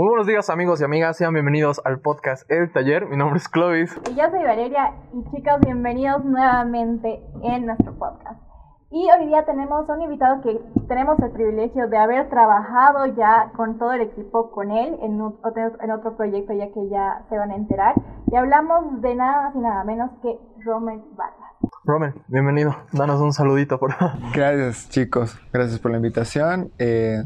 [0.00, 3.04] Muy buenos días amigos y amigas, sean bienvenidos al podcast El Taller.
[3.04, 3.94] Mi nombre es Clovis.
[4.10, 8.40] Y yo soy Valeria y chicos, bienvenidos nuevamente en nuestro podcast.
[8.90, 10.58] Y hoy día tenemos un invitado que
[10.88, 15.52] tenemos el privilegio de haber trabajado ya con todo el equipo con él en otro,
[15.78, 17.94] en otro proyecto ya que ya se van a enterar.
[18.32, 21.52] Y hablamos de nada más y nada menos que Romer Vargas.
[21.84, 22.74] Romer, bienvenido.
[22.92, 24.14] Danos un saludito, por favor.
[24.32, 26.70] Gracias chicos, gracias por la invitación.
[26.78, 27.22] Eh,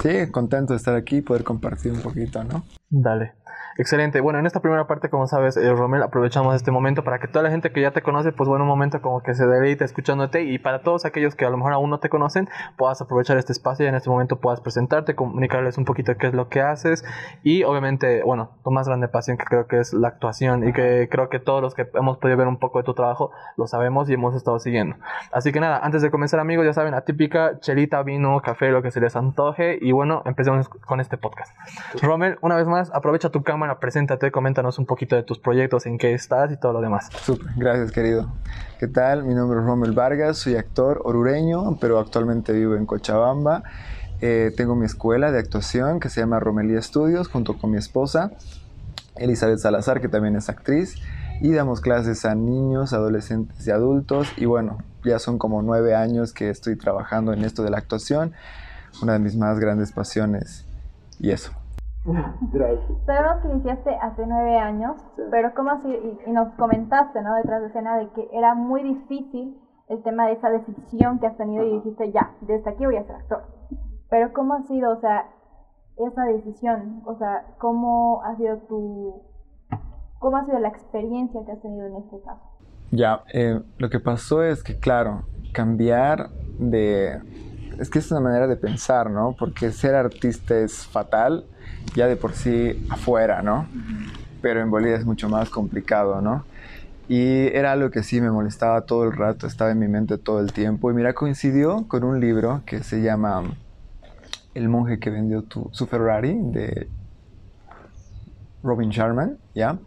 [0.00, 2.64] sí, contento de estar aquí y poder compartir un poquito, ¿no?
[2.88, 3.39] Dale.
[3.80, 4.20] Excelente.
[4.20, 7.42] Bueno, en esta primera parte, como sabes, eh, Romel, aprovechamos este momento para que toda
[7.42, 10.42] la gente que ya te conoce, pues bueno, un momento como que se deleite escuchándote
[10.42, 13.52] y para todos aquellos que a lo mejor aún no te conocen, puedas aprovechar este
[13.52, 17.06] espacio y en este momento puedas presentarte, comunicarles un poquito qué es lo que haces
[17.42, 21.08] y obviamente, bueno, tu más grande pasión que creo que es la actuación y que
[21.10, 24.10] creo que todos los que hemos podido ver un poco de tu trabajo lo sabemos
[24.10, 24.96] y hemos estado siguiendo.
[25.32, 28.90] Así que nada, antes de comenzar amigos, ya saben, atípica, chelita, vino, café, lo que
[28.90, 31.56] se les antoje y bueno, empecemos con este podcast.
[32.02, 35.98] Romel, una vez más, aprovecha tu cámara preséntate, coméntanos un poquito de tus proyectos, en
[35.98, 37.08] qué estás y todo lo demás.
[37.22, 38.32] Súper, gracias querido.
[38.78, 39.24] ¿Qué tal?
[39.24, 43.62] Mi nombre es Romel Vargas, soy actor orureño, pero actualmente vivo en Cochabamba.
[44.22, 48.32] Eh, tengo mi escuela de actuación que se llama Romelía Studios junto con mi esposa,
[49.16, 50.96] Elizabeth Salazar, que también es actriz,
[51.40, 54.28] y damos clases a niños, adolescentes y adultos.
[54.36, 58.32] Y bueno, ya son como nueve años que estoy trabajando en esto de la actuación,
[59.02, 60.66] una de mis más grandes pasiones.
[61.18, 61.52] Y eso.
[63.06, 64.96] Sabemos que iniciaste hace nueve años,
[65.30, 65.88] pero ¿cómo así?
[66.26, 67.34] Y, nos comentaste, ¿no?
[67.36, 71.36] Detrás de escena de que era muy difícil el tema de esa decisión que has
[71.36, 73.42] tenido y dijiste, ya, desde aquí voy a ser actor.
[74.08, 75.26] Pero ¿cómo ha sido, o sea,
[75.96, 77.02] esa decisión?
[77.04, 79.22] O sea, ¿cómo ha sido tu...
[80.18, 82.40] ¿Cómo ha sido la experiencia que has tenido en este caso?
[82.92, 85.22] Ya, eh, lo que pasó es que, claro,
[85.52, 87.20] cambiar de...
[87.78, 89.34] Es que es una manera de pensar, ¿no?
[89.38, 91.46] Porque ser artista es fatal
[91.94, 93.66] ya de por sí afuera, ¿no?
[94.42, 96.44] Pero en Bolivia es mucho más complicado, ¿no?
[97.08, 100.40] Y era algo que sí me molestaba todo el rato, estaba en mi mente todo
[100.40, 100.90] el tiempo.
[100.90, 103.42] Y mira, coincidió con un libro que se llama
[104.54, 106.88] El monje que vendió su Ferrari, de
[108.62, 109.78] Robin Sharman, ¿ya?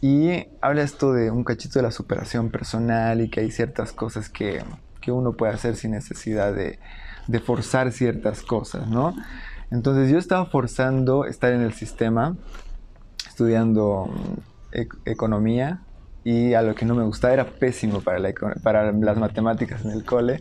[0.00, 4.28] Y habla esto de un cachito de la superación personal y que hay ciertas cosas
[4.28, 4.62] que,
[5.00, 6.78] que uno puede hacer sin necesidad de,
[7.26, 9.14] de forzar ciertas cosas, ¿no?
[9.72, 12.36] Entonces yo estaba forzando estar en el sistema,
[13.26, 15.80] estudiando mm, economía
[16.24, 18.20] y a lo que no me gustaba era pésimo para,
[18.62, 20.40] para las matemáticas en el cole.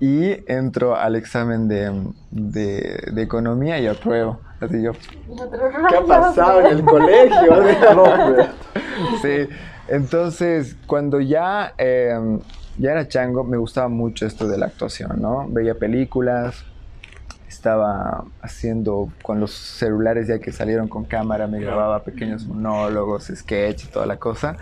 [0.00, 1.92] Y entro al examen de,
[2.30, 4.40] de, economía y apruebo.
[4.60, 7.64] Así yo, ¿qué ha pasado en el colegio?
[9.22, 9.48] sí,
[9.88, 12.40] entonces cuando ya, em,
[12.78, 15.46] ya era chango me gustaba mucho esto de la actuación, ¿no?
[15.48, 16.64] Veía películas,
[17.54, 23.84] estaba haciendo con los celulares ya que salieron con cámara, me grababa pequeños monólogos, sketch
[23.84, 24.56] y toda la cosa,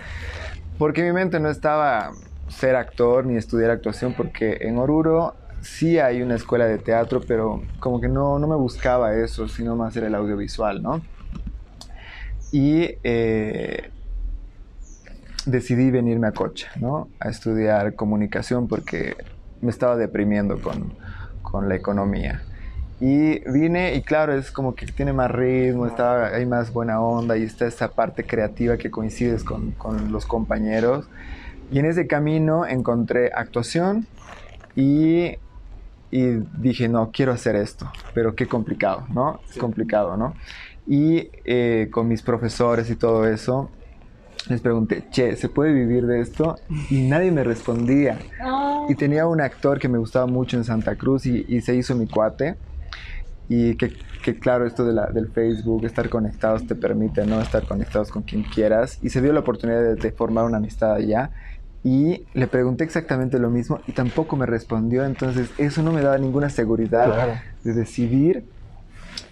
[0.79, 2.13] porque mi mente no estaba
[2.49, 7.63] ser actor ni estudiar actuación, porque en Oruro sí hay una escuela de teatro, pero
[7.81, 11.01] como que no, no me buscaba eso, sino más era el audiovisual, ¿no?
[12.51, 13.91] Y eh,
[15.47, 17.09] decidí venirme a Cocha, ¿no?
[17.21, 19.17] A estudiar comunicación porque
[19.63, 20.93] me estaba deprimiendo con,
[21.43, 22.43] con la economía.
[23.05, 27.37] Y vine y claro, es como que tiene más ritmo, está, hay más buena onda
[27.37, 31.07] y está esa parte creativa que coincides con, con los compañeros.
[31.73, 34.07] Y en ese camino encontré actuación
[34.77, 35.33] y,
[36.13, 36.27] y,
[36.59, 39.41] dije, no, quiero hacer esto, pero qué complicado, ¿no?
[39.51, 40.35] Es complicado, ¿no?
[40.87, 43.69] Y eh, con mis profesores y todo eso,
[44.49, 46.55] les pregunté, che, ¿se puede vivir de esto?
[46.89, 48.21] Y nadie me respondía.
[48.41, 48.87] Ah.
[48.89, 51.97] Y tenía un actor que me gustaba mucho en Santa Cruz y, y se hizo
[51.97, 52.55] mi cuate
[53.49, 53.93] y que,
[54.23, 58.23] que claro, esto de la, del Facebook, estar conectados te permite no estar conectados con
[58.23, 58.99] quien quieras.
[59.03, 61.31] Y se dio la oportunidad de, formar una amistad allá.
[61.85, 65.05] Y le pregunté exactamente lo mismo y tampoco me respondió.
[65.05, 68.45] Entonces eso no me daba ninguna seguridad de decidir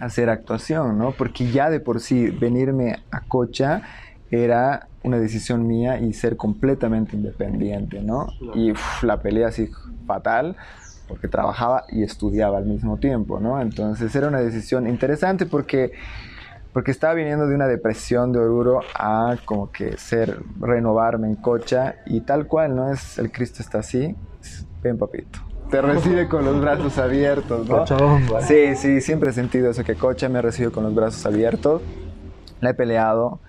[0.00, 1.12] hacer actuación, ¿no?
[1.12, 3.82] Porque ya de por sí venirme a Cocha
[4.30, 8.28] era una decisión mía y ser completamente independiente, ¿no?
[8.54, 9.70] Y la pelea así
[10.06, 10.56] fatal
[11.10, 13.60] porque trabajaba y estudiaba al mismo tiempo, ¿no?
[13.60, 15.90] Entonces era una decisión interesante porque,
[16.72, 21.96] porque estaba viniendo de una depresión de Oruro a como que ser, renovarme en Cocha
[22.06, 22.92] y tal cual, ¿no?
[22.92, 24.14] Es el Cristo está así,
[24.82, 25.40] ven papito.
[25.68, 27.84] Te recibe con los brazos abiertos, ¿no?
[28.40, 31.82] Sí, sí, siempre he sentido eso, que Cocha me recibe con los brazos abiertos.
[32.60, 33.40] La he peleado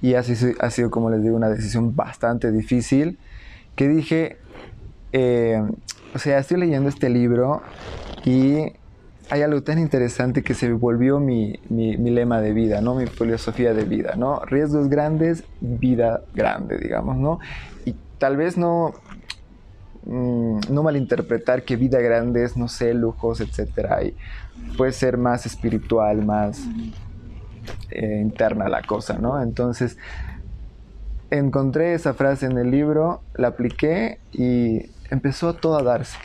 [0.00, 3.18] y así ha sido, como les digo, una decisión bastante difícil
[3.76, 4.38] que dije,
[5.12, 5.62] eh,
[6.14, 7.62] o sea, estoy leyendo este libro
[8.24, 8.72] y
[9.30, 12.96] hay algo tan interesante que se volvió mi, mi, lema de vida, ¿no?
[12.96, 14.40] Mi filosofía de vida, ¿no?
[14.40, 17.38] Riesgos grandes, vida grande, digamos, ¿no?
[17.84, 18.92] Y tal vez no,
[20.04, 24.02] mm, no malinterpretar que vida grande es, no sé, lujos, etcétera.
[24.02, 24.16] Y
[24.76, 26.60] puede ser más espiritual, más
[27.90, 29.40] eh, interna la cosa, ¿no?
[29.40, 29.96] Entonces,
[31.30, 36.16] encontré esa frase en el libro, la apliqué y empezó todo a darse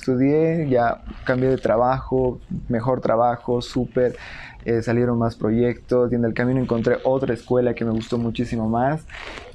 [0.00, 4.16] estudié, ya cambié de trabajo, mejor trabajo, súper,
[4.64, 8.68] eh, salieron más proyectos y en el camino encontré otra escuela que me gustó muchísimo
[8.68, 9.04] más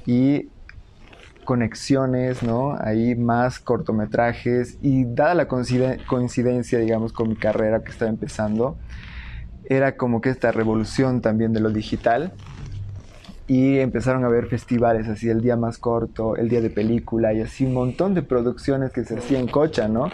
[0.06, 0.48] y
[1.44, 2.76] conexiones, ¿no?
[2.80, 8.76] Ahí más cortometrajes y dada la coincidencia, digamos, con mi carrera que estaba empezando,
[9.68, 12.32] era como que esta revolución también de lo digital
[13.48, 17.40] y empezaron a haber festivales, así el día más corto, el día de película y
[17.40, 20.10] así un montón de producciones que se hacían en Cocha, ¿no?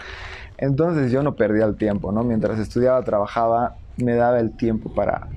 [0.59, 2.23] Entonces yo no perdía el tiempo, ¿no?
[2.23, 5.29] Mientras estudiaba, trabajaba, me daba el tiempo para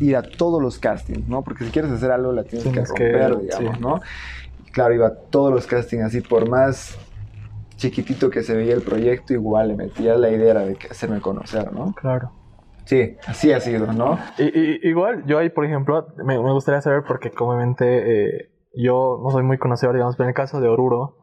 [0.00, 1.42] ir a todos los castings, ¿no?
[1.42, 4.00] Porque si quieres hacer algo la tienes, que romper, digamos, ¿no?
[4.72, 6.96] claro, iba a todos los castings así, por más
[7.76, 11.94] chiquitito que se veía el proyecto, igual le metía la idea de hacerme conocer, ¿no?
[11.94, 12.30] Claro.
[12.90, 14.18] Sí, así ha sido, ¿no?
[14.36, 19.44] Y, igual, yo ahí, por ejemplo, me, gustaría saber, porque comúnmente eh, yo no soy
[19.44, 21.19] muy conocedor, digamos, pero en el caso de Oruro,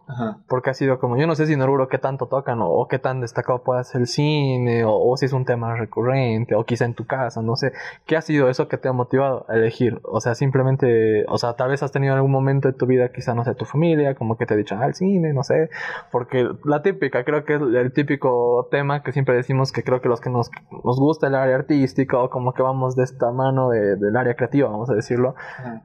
[0.48, 2.98] porque ha sido como, yo no sé si en Oruro qué tanto tocan o, qué
[2.98, 6.94] tan destacado puede ser el cine o, si es un tema recurrente o quizá en
[6.94, 7.74] tu casa, no sé.
[8.06, 10.00] ¿Qué ha sido eso que te ha motivado a elegir?
[10.04, 13.34] O sea, simplemente, o sea, tal vez has tenido algún momento de tu vida, quizá,
[13.34, 15.70] no sé, tu familia, como que te ha dicho, ah, el cine, no sé.
[16.12, 20.08] Porque la típica, creo que es el típico tema que siempre decimos que creo que
[20.08, 20.50] los que nos,
[20.84, 24.36] nos gusta el área artística o como que vamos de esta mano de, del área
[24.36, 25.36] creativa, vamos a decirlo,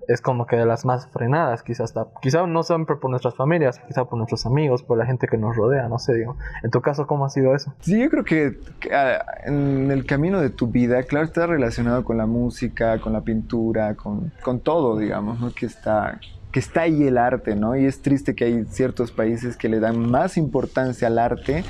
[0.07, 4.05] es como que de las más frenadas, quizás, quizá no siempre por nuestras familias, quizá
[4.13, 6.37] por nuestros amigos, por la gente que nos rodea, no sé, digo.
[6.63, 7.73] En tu caso, ¿cómo ha sido eso?
[7.81, 8.59] Sí, yo creo que,
[8.93, 13.23] ah, en el camino de tu vida, claro, está relacionado con la música, con la
[13.23, 15.51] pintura, con, con todo, digamos, ¿no?
[15.51, 16.21] Que está,
[16.51, 17.75] que está ahí el arte, ¿no?
[17.75, 21.65] Y es triste que hay ciertos países que le dan más importancia al arte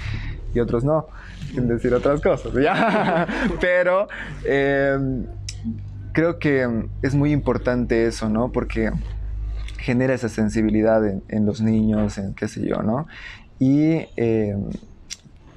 [0.52, 1.06] y otros no,
[1.54, 3.28] sin decir otras cosas, ¿ya?
[3.60, 4.08] Pero
[4.44, 5.26] em,
[6.12, 8.50] creo que es muy importante eso, ¿no?
[8.50, 8.90] Porque
[9.82, 13.06] genera esa sensibilidad en, los niños, en qué sé yo, ¿no?
[13.58, 14.56] Y eh,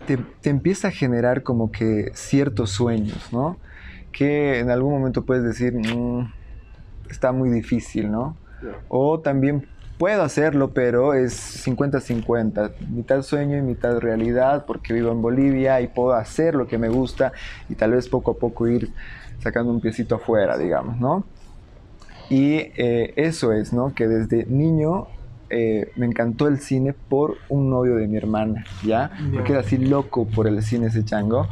[0.08, 3.58] te, empieza a generar como que ciertos sueños, ¿no?
[4.12, 6.32] Que en algún momento puedes decir, mm,
[7.10, 8.36] está muy difícil, ¿no?
[8.88, 9.68] O también
[10.00, 15.88] puedo hacerlo, pero es 50-50, mitad sueño y mitad realidad, porque vivo en Bolivia y
[15.88, 17.32] puedo hacer lo que me gusta
[17.70, 18.90] y tal vez poco a poco ir
[19.40, 21.24] sacando un piecito afuera, digamos, ¿no?
[22.30, 23.94] Y eh, eso es, ¿no?
[23.94, 25.08] Que desde niño
[25.50, 29.12] eh, me encantó el cine por un novio de mi hermana, ¿ya?
[29.34, 31.48] Porque era así loco por el cine ese chango,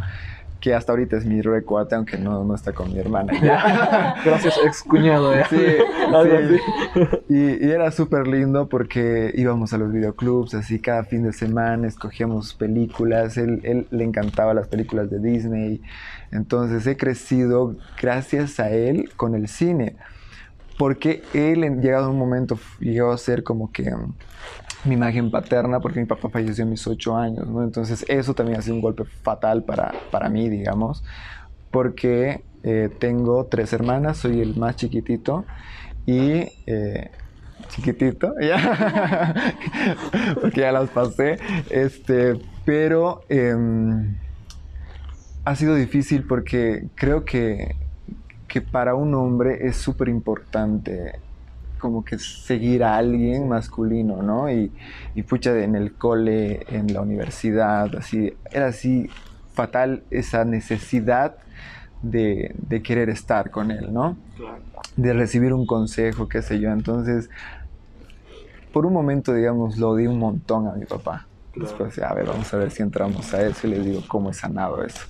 [0.59, 3.33] que hasta ahorita es mi recuate, aunque no, no está con mi hermana.
[4.25, 5.35] Gracias, ex cuñado.
[5.35, 5.43] ¿eh?
[5.49, 5.57] Sí,
[7.29, 11.87] Y, y, era súper lindo porque íbamos a los videoclubs, así cada fin de semana
[11.87, 15.81] escogíamos películas, él, él le encantaba las películas de Disney,
[16.31, 19.97] entonces he crecido gracias a él con el cine
[20.77, 24.13] porque él en llegado a un momento llegó a ser como que mm,
[24.85, 27.63] mi imagen paterna, porque mi papá falleció a mis ocho años, ¿no?
[27.63, 31.03] Entonces eso también ha sido un golpe fatal para, para mí, digamos,
[31.71, 35.45] porque eh, tengo tres hermanas, soy el más chiquitito
[36.05, 36.49] y...
[36.67, 37.11] Eh,
[37.69, 39.53] chiquitito, ya,
[40.41, 41.37] porque ya las pasé,
[41.69, 44.15] este, pero em,
[45.45, 47.75] ha sido difícil porque creo que
[48.53, 51.19] que para un hombre es súper importante
[51.79, 54.47] como que seguir a alguien masculino, ¿no?
[54.47, 54.71] Y,
[55.15, 59.09] y pucha, en el cole, en la universidad, así, era así
[59.53, 61.35] fatal esa necesidad
[62.03, 64.17] de, de querer estar con él, ¿no?
[64.97, 66.69] De recibir un consejo, qué sé yo.
[66.69, 67.31] Entonces,
[68.71, 71.25] por un momento, digamos, lo di un montón a mi papá.
[71.55, 74.33] Después, a ver, vamos a ver si entramos a eso y les digo cómo he
[74.33, 75.05] sanado eso.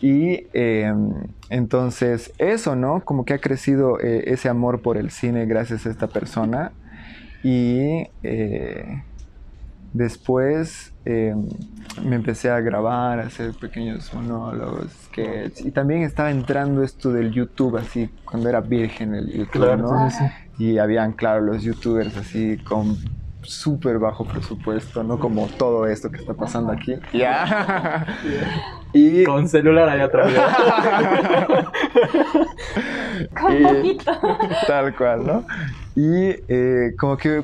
[0.00, 1.12] Y em,
[1.50, 3.04] entonces, eso, ¿no?
[3.04, 6.72] Como que ha crecido eh, ese amor por el cine gracias a esta persona.
[7.42, 9.02] Y eh,
[9.92, 11.46] después em,
[12.02, 15.66] me empecé a grabar, a hacer pequeños monólogos, sketches.
[15.66, 20.08] Y también estaba entrando esto del YouTube, así, cuando era virgen el YouTube, ¿no?
[20.58, 22.96] Y habían, claro, los youtubers así con
[23.44, 26.94] súper bajo presupuesto, no como todo esto que está pasando aquí.
[27.12, 28.06] Ya.
[28.92, 30.32] y con celular allá atrás.
[33.40, 34.12] con poquito.
[34.66, 35.46] Tal cual, ¿no?
[35.96, 37.42] Y eh, como que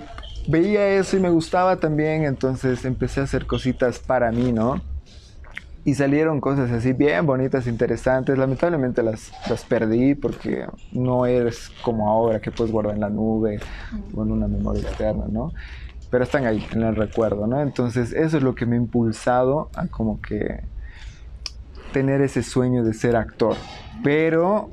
[0.49, 4.81] veía eso y me gustaba también, entonces empecé a hacer cositas para mí, ¿no?
[5.85, 8.37] y salieron cosas así bien bonitas, interesantes.
[8.37, 13.61] Lamentablemente las, las perdí porque no es como ahora que puedes guardar en la nube
[14.15, 15.53] o en una memoria externa, ¿no?
[16.11, 17.61] Pero están ahí, en el recuerdo, ¿no?
[17.61, 20.65] Entonces eso es lo que me ha impulsado a como que
[21.93, 23.57] tener ese sueño de ser actor.
[24.03, 24.71] Pero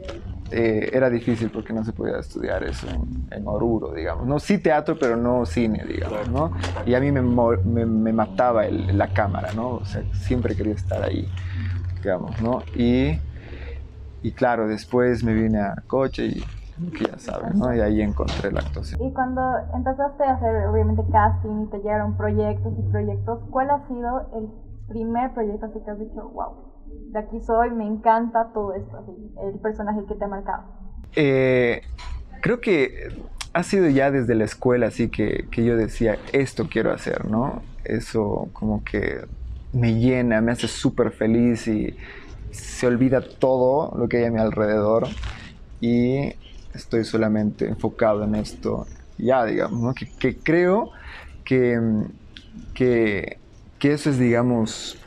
[0.49, 2.87] eh, era difícil porque no se podía estudiar eso
[3.31, 4.25] en, Oruro, digamos.
[4.25, 6.53] No, sí teatro, pero no cine, digamos, ¿no?
[6.85, 9.69] Y a mí me, me, mataba la cámara, ¿no?
[9.69, 11.29] O sea, siempre quería estar ahí,
[12.01, 12.63] digamos, ¿no?
[12.75, 13.19] Y,
[14.23, 16.43] y claro, después me vine a coche y
[16.97, 17.73] que ya saben, ¿no?
[17.73, 19.01] Y ahí encontré la actuación.
[19.01, 19.41] Y cuando
[19.73, 24.49] empezaste a hacer, obviamente, casting y te llegaron proyectos y proyectos, ¿cuál ha sido el
[24.87, 26.77] primer proyecto así que has dicho, wow,
[27.11, 29.05] de aquí soy, me encanta todo esto,
[29.43, 30.63] el personaje que te ha marcado?
[31.15, 31.81] Eh,
[32.41, 33.09] creo que
[33.53, 37.61] ha sido ya desde la escuela así que, que, yo decía, esto quiero hacer, ¿no?
[37.83, 39.25] Eso como que
[39.73, 41.95] me llena, me hace súper feliz y
[42.51, 45.07] se olvida todo lo que hay a mi alrededor
[45.81, 46.33] y
[46.77, 49.93] estoy solamente enfocado en esto ya, digamos, ¿no?
[49.93, 50.91] que, que, creo
[51.43, 51.79] que,
[52.73, 53.39] que,
[53.79, 54.97] que eso es, digamos,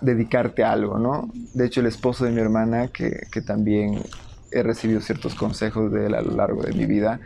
[0.00, 1.30] dedicarte a algo, ¿no?
[1.54, 4.02] De hecho, el esposo de mi hermana, que, que también
[4.50, 7.20] he recibido ciertos consejos de él a lo largo de mi vida,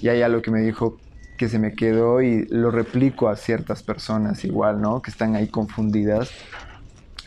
[0.00, 0.98] y hay algo que me dijo
[1.36, 5.02] que se me quedó y lo replico a ciertas personas igual, ¿no?
[5.02, 6.30] Que están ahí confundidas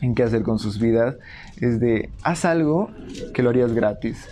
[0.02, 1.16] en qué hacer con sus vidas,
[1.60, 2.90] es de, haz algo
[3.34, 4.28] que lo harías gratis.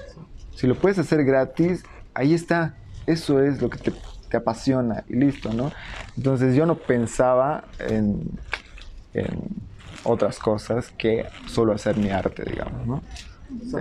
[0.63, 2.74] Si lo puedes hacer gratis, ahí está.
[3.05, 5.74] Eso es lo que te, apasiona y listo, ¿no?
[6.15, 8.29] Entonces yo no pensaba en,
[9.13, 9.27] en
[10.05, 13.03] otras cosas que solo hacer mi arte, digamos, ¿no?
[13.70, 13.79] Sí.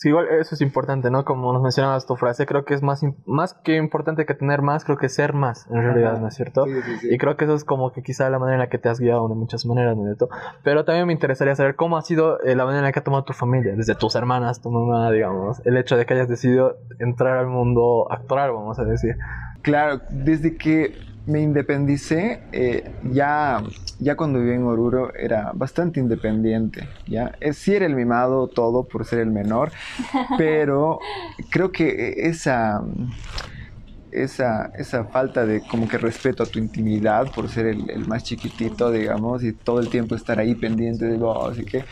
[0.00, 1.26] Sí, igual eso es importante, ¿no?
[1.26, 4.82] Como nos mencionabas tu frase, creo que es más, más que importante que tener más,
[4.86, 6.64] creo que ser más, en realidad, ¿no es cierto?
[6.64, 7.08] Sí, sí, sí.
[7.10, 8.98] Y creo que eso es como que quizá la manera en la que te has
[8.98, 10.34] guiado de muchas maneras, ¿no es cierto?
[10.62, 13.04] Pero también me interesaría saber cómo ha sido eh, la manera en la que ha
[13.04, 16.78] tomado tu familia, desde tus hermanas, tu mamá, digamos, el hecho de que hayas decidido
[16.98, 19.16] entrar al mundo actoral, vamos a decir.
[19.60, 20.94] Claro, desde que
[21.30, 23.62] me independicé, eh, ya,
[23.98, 27.32] ya cuando viví en Oruro era bastante independiente, ¿ya?
[27.40, 29.70] Eh, sí era el mimado todo por ser el menor,
[30.38, 30.98] pero
[31.50, 32.82] creo que esa,
[34.10, 38.90] esa, esa falta de como que respeto a tu intimidad por ser el, más chiquitito,
[38.90, 41.84] digamos, y todo el tiempo estar ahí pendiente de vos, así que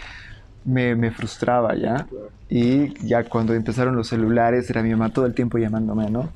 [0.65, 2.07] me, me, frustraba ya.
[2.49, 6.29] Y ya cuando empezaron los celulares, era mi mamá todo el tiempo llamándome, ¿no?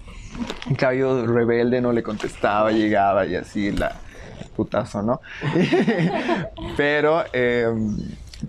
[0.68, 3.96] En cambio, rebelde no le contestaba, llegaba y así la
[4.56, 5.20] putazo, ¿no?
[6.76, 7.96] Pero em,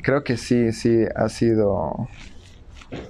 [0.01, 2.08] creo que sí, sí, ha sido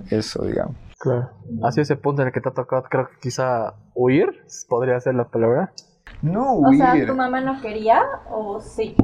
[0.10, 0.76] eso, digamos.
[1.00, 1.32] Claro.
[1.64, 5.00] Ha sido ese punto en el que te ha tocado, creo que quizá huir, podría
[5.00, 5.74] ser la palabra.
[6.22, 6.82] No huir.
[6.82, 8.96] O sea, ¿tu mamá no quería o sí?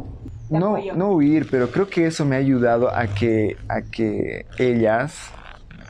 [0.50, 5.32] No, no huir, pero creo que eso me ha ayudado a que, a que ellas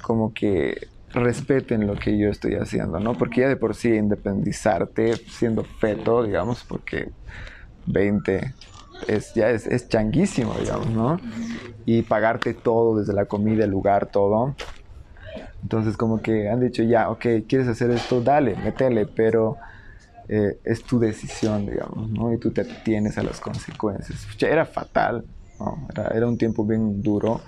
[0.01, 3.13] como que respeten lo que yo estoy haciendo, ¿no?
[3.13, 7.09] Porque ya de por sí independizarte siendo feto, digamos, porque
[7.85, 8.53] 20
[9.07, 11.19] es, ya es, es changuísimo, digamos, ¿no?
[11.85, 14.55] Y pagarte todo, desde la comida, el lugar, todo.
[15.61, 18.21] Entonces como que han dicho, ya, ok, ¿quieres hacer esto?
[18.21, 19.57] Dale, métele, pero
[20.29, 22.31] eh, es tu decisión, digamos, ¿no?
[22.31, 24.27] Y tú te atienes a las consecuencias.
[24.39, 25.25] Era fatal,
[25.59, 25.87] ¿no?
[25.91, 27.41] Era, era un tiempo bien duro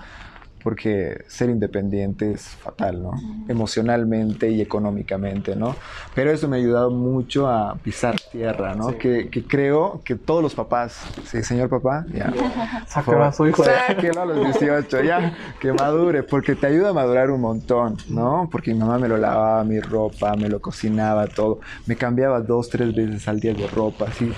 [0.63, 3.11] porque ser independiente es fatal, ¿no?
[3.47, 5.75] Emocionalmente y económicamente, ¿no?
[6.15, 8.97] Pero eso me ha ayudado mucho a pisar tierra, ¿no?
[8.97, 12.31] Que, que, creo que todos los papás, sí, señor papá, ya.
[12.87, 13.63] Sáquelo a su hijo.
[13.63, 18.49] Sáquelo a los 18, ya, que madure, porque te ayuda a madurar un montón, ¿no?
[18.51, 21.59] Porque mi mamá me lo lavaba, mi ropa, me lo cocinaba, todo.
[21.85, 24.31] Me cambiaba dos, tres veces al día de ropa, así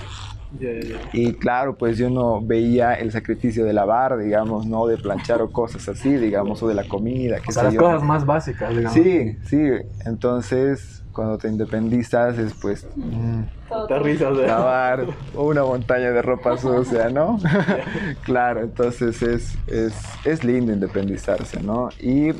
[1.11, 5.51] y claro, pues yo no veía el sacrificio de lavar, digamos, no de planchar o
[5.51, 7.39] cosas así, digamos, o de la comida.
[7.39, 8.93] Que o sea, las cosas más básicas, digamos.
[8.93, 9.69] Sí, sí.
[10.05, 12.87] Entonces, cuando te independizas es pues
[13.87, 15.05] te lavar
[15.35, 17.39] una montaña de ropa sucia, ¿no?
[18.23, 19.93] claro, entonces es, es,
[20.25, 21.89] es lindo independizarse, ¿no?
[21.99, 22.33] Y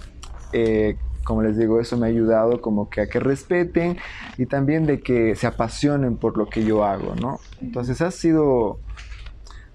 [0.52, 3.98] eh, como les digo, eso me ha ayudado como que a que respeten
[4.38, 7.40] y también de que se apasionen por lo que yo hago, ¿no?
[7.62, 8.80] Entonces ha sido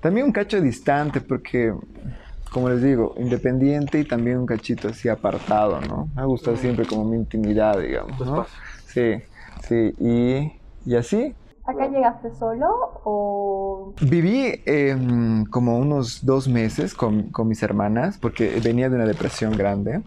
[0.01, 1.75] también un cacho distante porque,
[2.53, 6.09] como les digo, independiente y también un cachito así apartado, ¿no?
[6.15, 8.47] Me gusta siempre como mi intimidad, digamos, ¿no?
[8.87, 9.23] Sí,
[9.67, 10.53] sí, y,
[10.85, 11.35] y así.
[11.65, 12.67] ¿Acá llegaste solo
[13.05, 13.93] o...?
[14.01, 19.53] Viví em, como unos dos meses con, con mis hermanas porque venía de una depresión
[19.57, 20.01] grande.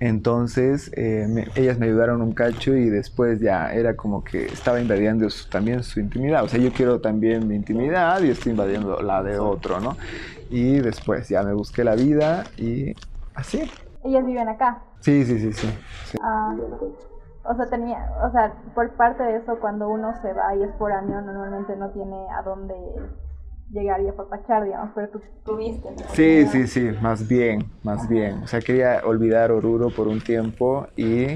[0.00, 5.28] Entonces eh, ellas me ayudaron un cacho y después ya era como que estaba invadiendo
[5.50, 6.42] también su intimidad.
[6.42, 9.96] O sea, yo quiero también mi intimidad y estoy invadiendo la de otro, ¿no?
[10.50, 12.94] y después ya me busqué la vida y
[13.34, 13.70] así.
[14.02, 14.82] ¿Ellas viven acá?
[14.98, 16.18] Sí, sí, sí, sí.
[16.22, 16.54] Ah,
[17.44, 20.72] o sea, tenía, o sea, por parte de eso, cuando uno se va y es
[20.72, 22.74] por año, normalmente no tiene a dónde
[23.70, 25.88] llegar y apapachar, digamos, pero tú tuviste.
[26.12, 28.42] Sí, sí, sí, más bien, más bien.
[28.42, 31.26] O sea, quería olvidar Oruro por un tiempo y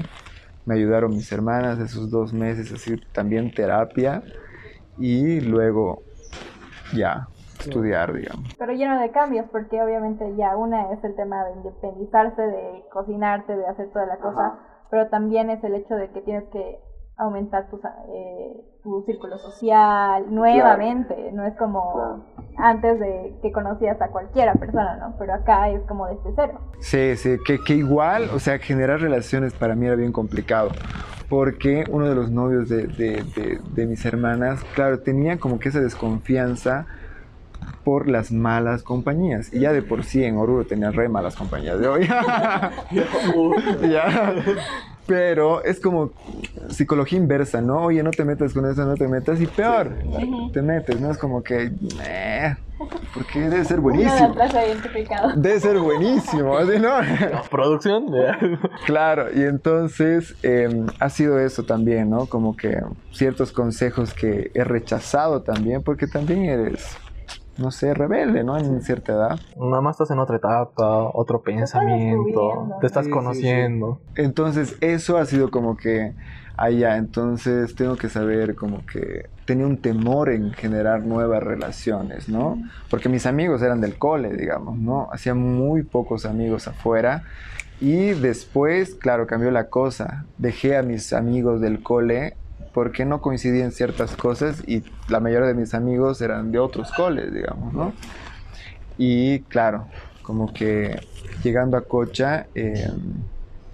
[0.65, 4.23] me ayudaron mis hermanas esos dos meses, así también terapia
[4.97, 6.03] y luego
[6.95, 7.27] ya
[7.59, 8.55] estudiar, digamos.
[8.57, 13.55] Pero lleno de cambios, porque obviamente ya una es el tema de independizarse, de cocinarte,
[13.55, 14.59] de hacer toda la cosa,
[14.91, 16.79] pero también es el hecho de que tienes que
[17.17, 22.25] aumentar tu, eh, tu círculo social nuevamente, no es como
[22.57, 25.15] antes de que conocías a cualquiera persona, ¿no?
[25.17, 26.59] Pero acá es como desde cero.
[26.79, 30.69] Sí, sí, que, que igual, o sea, generar relaciones para mí era bien complicado,
[31.29, 35.69] porque uno de los novios de, de, de, de mis hermanas, claro, tenía como que
[35.69, 36.85] esa desconfianza
[37.85, 39.53] por las malas compañías.
[39.53, 42.07] Y ya de por sí en Oruro tenía re malas compañías de hoy.
[43.89, 44.33] ya.
[45.07, 46.11] Pero es como
[46.69, 47.83] psicología inversa, ¿no?
[47.83, 49.91] Oye, no te metas con eso, no te metas y peor,
[50.51, 51.11] te metes, ¿no?
[51.11, 51.71] Es como que,
[52.03, 52.55] eh,
[53.13, 54.35] porque debe ser buenísimo.
[55.35, 56.95] Debe ser buenísimo, así, ¿no?
[57.49, 58.07] Producción.
[58.85, 62.25] claro, y entonces eh, ha sido eso también, ¿no?
[62.25, 62.81] Como que
[63.11, 66.97] ciertos consejos que he rechazado también, porque también eres
[67.57, 68.57] no sé, rebelde, ¿no?
[68.57, 69.39] En cierta edad.
[69.57, 73.99] Nada más estás en otra etapa, otro pensamiento, te estás conociendo.
[74.15, 76.13] Entonces, eso ha sido como que
[76.57, 82.57] allá, entonces tengo que saber como que tenía un temor en generar nuevas relaciones, ¿no?
[82.89, 85.09] Porque mis amigos eran del cole, digamos, ¿no?
[85.11, 87.23] Hacía muy pocos amigos afuera.
[87.81, 90.25] Y después, claro, cambió la cosa.
[90.37, 92.35] Dejé a mis amigos del cole
[92.75, 97.33] porque no coincidían ciertas cosas y la mayoría de mis amigos eran de otros coles,
[97.33, 97.93] digamos, ¿no?
[98.97, 99.87] Y claro,
[100.21, 100.99] como que
[101.41, 102.91] llegando a Cocha eh,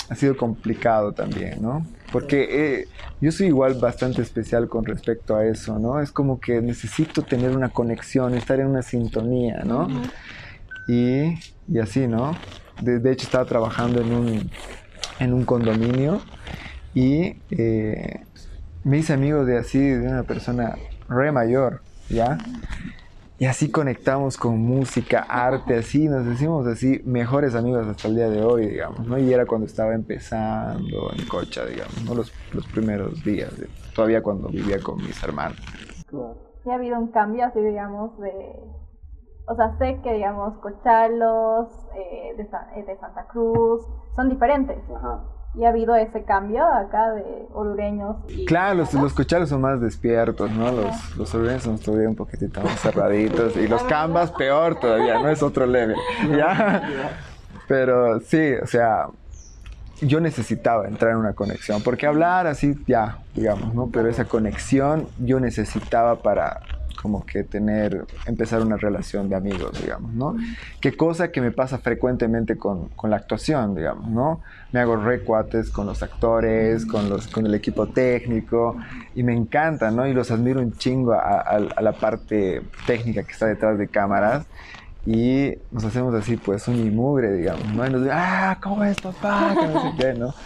[0.07, 1.83] ha sido complicado también, ¿no?
[2.11, 2.87] Porque eh,
[3.21, 5.99] yo soy igual bastante especial con respecto a eso, ¿no?
[5.99, 9.87] Es como que necesito tener una conexión, estar en una sintonía, ¿no?
[10.87, 12.35] y, y, así, ¿no?
[12.79, 14.51] De, de, hecho estaba trabajando en un,
[15.19, 16.21] en un condominio
[16.93, 18.25] y eh,
[18.83, 20.75] me hice amigo de así, de una persona
[21.07, 22.37] re mayor, ¿ya?
[23.37, 28.29] Y así conectamos con música, arte, así, nos decimos así, mejores amigos hasta el día
[28.29, 29.17] de hoy, digamos, ¿no?
[29.17, 32.15] Y era cuando estaba empezando en Cocha, digamos, ¿no?
[32.15, 33.51] Los, los primeros días,
[33.95, 35.57] todavía cuando vivía con mis hermanos.
[36.63, 38.31] Sí ha habido un cambio así, digamos, de...
[39.47, 43.81] O sea, sé que, digamos, Cochalos, eh, de, eh, de Santa Cruz,
[44.15, 44.77] son diferentes.
[44.95, 48.17] Ajá y ha habido ese cambio acá de orureños.
[48.47, 50.71] claro, los, los cochalos son más despiertos, ¿no?
[50.71, 55.29] Los, los orureños son todavía un poquitito más cerraditos y los cambas peor todavía, no
[55.29, 55.97] es otro level,
[56.37, 57.09] ¿ya?
[57.67, 59.07] Pero sí, o sea,
[60.01, 63.89] yo necesitaba entrar en una conexión, porque hablar así, ya, digamos, ¿no?
[63.91, 66.61] Pero esa conexión yo necesitaba para
[67.01, 70.35] como que tener, empezar una relación de amigos, digamos, ¿no?
[70.79, 74.41] Qué cosa que me pasa frecuentemente con, con la actuación, digamos, ¿no?
[74.71, 78.77] Me hago recuates con los actores, con, los, con el equipo técnico,
[79.15, 80.07] y me encanta, ¿no?
[80.07, 84.45] Y los admiro un chingo a, a, la parte técnica que está detrás de cámaras,
[85.05, 87.87] y nos hacemos así, pues, un imugre, digamos, ¿no?
[87.87, 89.55] Y nos dicen, ah, ¿cómo es, papá?
[89.59, 90.33] Que no sé qué, ¿no?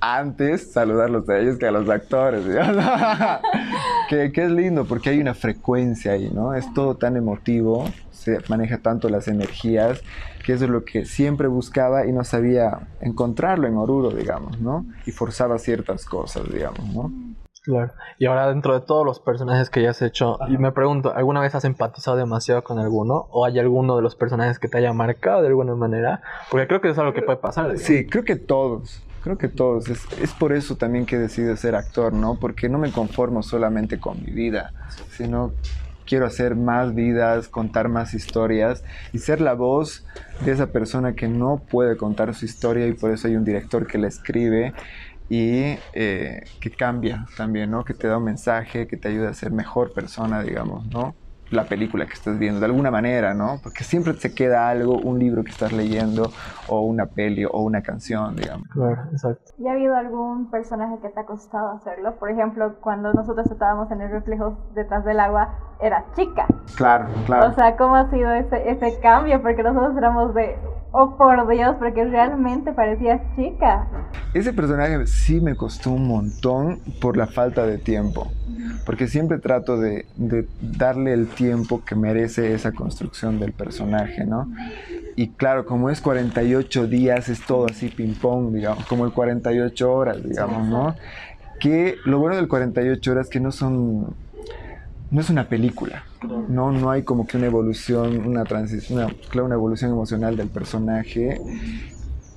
[0.00, 2.44] antes saludarlos a ellos que a los actores.
[4.08, 6.54] que, que, es lindo porque hay una frecuencia ahí, ¿no?
[6.54, 10.02] Es todo tan emotivo, se maneja tanto las energías,
[10.44, 14.86] que eso es lo que siempre buscaba y no sabía encontrarlo en Oruro, digamos, ¿no?
[15.06, 17.12] Y forzaba ciertas cosas, digamos, ¿no?
[17.64, 17.92] Claro.
[18.18, 21.40] Y ahora dentro de todos los personajes que ya has hecho, y me pregunto, ¿alguna
[21.40, 23.26] vez has empatizado demasiado con alguno?
[23.30, 26.22] ¿O hay alguno de los personajes que te haya marcado de alguna manera?
[26.50, 27.76] Porque creo que es algo que puede pasar.
[27.76, 29.02] Sí, creo que todos.
[29.28, 29.90] Creo que todos.
[29.90, 32.36] Es, es, por eso también que decido ser actor, ¿no?
[32.40, 34.72] Porque no me conformo solamente con mi vida,
[35.10, 35.52] sino
[36.06, 40.06] quiero hacer más vidas, contar más historias y ser la voz
[40.46, 43.86] de esa persona que no puede contar su historia y por eso hay un director
[43.86, 44.72] que la escribe
[45.28, 47.84] y eh, que cambia también, ¿no?
[47.84, 51.14] Que te da un mensaje, que te ayuda a ser mejor persona, digamos, ¿no?
[51.50, 53.58] La película que estás viendo, de alguna manera, ¿no?
[53.62, 56.30] Porque siempre se queda algo, un libro que estás leyendo,
[56.68, 58.68] o una peli, o una canción, digamos.
[58.68, 59.52] Claro, exacto.
[59.58, 62.16] ¿Y ha habido algún personaje que te ha costado hacerlo?
[62.16, 66.46] Por ejemplo, cuando nosotros estábamos en el reflejo detrás del agua, era chica.
[66.76, 67.50] Claro, claro.
[67.50, 69.40] O sea, ¿cómo ha sido ese, ese cambio?
[69.42, 70.58] Porque nosotros éramos de
[70.92, 73.86] oh por Dios, porque realmente parecías chica.
[74.34, 78.30] Ese personaje sí me costó un montón por la falta de tiempo,
[78.86, 80.06] porque siempre trato de,
[80.60, 84.50] darle el tiempo que merece esa construcción del personaje, ¿no?
[85.16, 90.22] Y claro, como es 48 días, es todo así ping-pong, digamos, como el 48 horas,
[90.22, 90.94] digamos, ¿no?
[91.58, 94.14] Que lo bueno del 48 horas es que no son
[95.10, 96.04] no es una película,
[96.48, 101.40] no, no hay como que una evolución, una transición, una, una evolución emocional del personaje,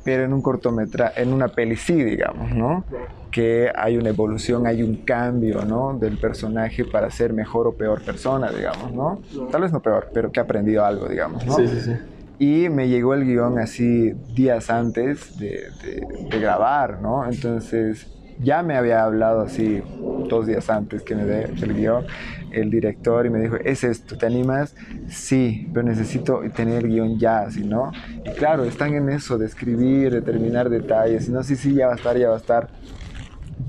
[0.04, 2.84] pero en un cortometraje, en una peli sí, digamos, ¿no?
[3.32, 5.98] Que hay una evolución, hay un cambio, ¿no?
[5.98, 9.22] Del personaje para ser mejor o peor persona, digamos, ¿no?
[9.52, 11.56] Tal vez no peor, pero que ha aprendido algo, digamos, ¿no?
[11.56, 11.92] Sí, sí, sí.
[12.40, 15.68] Y me llegó el guion así días antes de,
[16.30, 17.26] de grabar, ¿no?
[17.26, 18.08] Entonces
[18.40, 19.82] ya me había hablado así
[20.28, 22.06] dos días antes que me dé el guion
[22.52, 24.18] el director y me dijo, ¿es esto?
[24.18, 24.76] ¿Te animas?
[25.10, 27.92] Sí, pero necesito tener el guion ya, si no.
[28.26, 31.88] Y claro, están en eso de escribir, de terminar detalles, y no, sí, sí, ya
[31.88, 32.70] va a estar, ya va a estar.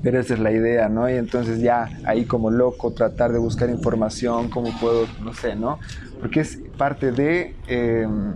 [0.01, 1.09] Pero esa es la idea, ¿no?
[1.09, 5.79] Y entonces ya ahí como loco tratar de buscar información, cómo puedo, no sé, ¿no?
[6.19, 8.33] Porque es parte de em,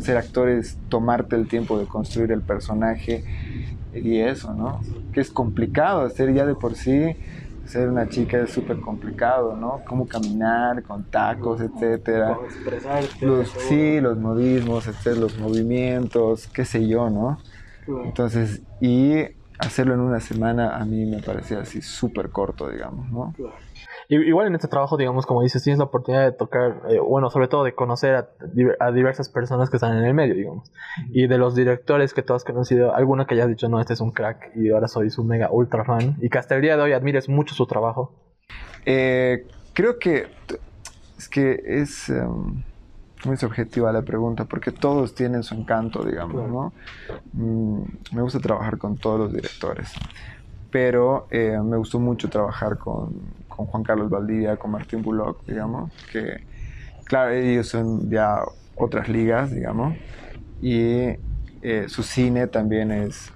[0.00, 3.24] ser actores, tomarte el tiempo de construir el personaje
[3.94, 4.80] y eso, ¿no?
[5.12, 7.16] Que es complicado hacer ya de por sí
[7.66, 9.82] ser una chica es súper complicado, ¿no?
[9.86, 12.34] Cómo caminar con tacos, etcétera.
[12.34, 13.26] Cómo expresarte.
[13.26, 17.38] Los, sí, los modismos, etcétera, los movimientos, qué sé yo, ¿no?
[18.04, 19.24] Entonces, y
[19.58, 23.34] hacerlo en una semana a mí me parecía así súper corto, digamos, ¿no?
[24.08, 27.48] Igual en este trabajo, digamos, como dices, tienes la oportunidad de tocar, eh, bueno, sobre
[27.48, 30.70] todo de conocer a, diversas personas que están en el medio, digamos.
[31.10, 34.00] Y de los directores que tú has conocido, alguno que hayas dicho, no, este es
[34.00, 36.82] un crack y ahora soy su mega ultra fan, y que hasta el día de
[36.82, 38.14] hoy admires mucho su trabajo.
[38.84, 40.26] Eh, creo que
[41.18, 42.62] es que es em,
[43.24, 46.72] muy subjetiva la pregunta, porque todos tienen su encanto, digamos, ¿no?
[47.32, 49.92] Mm, me gusta trabajar con todos los directores,
[50.70, 55.92] pero eh, me gustó mucho trabajar con con Juan Carlos Valdivia, con Martín Bullock, digamos,
[56.12, 56.44] que
[57.04, 58.40] claro, ellos son ya
[58.76, 59.96] otras ligas, digamos,
[60.60, 61.16] y
[61.62, 63.32] eh, su cine también es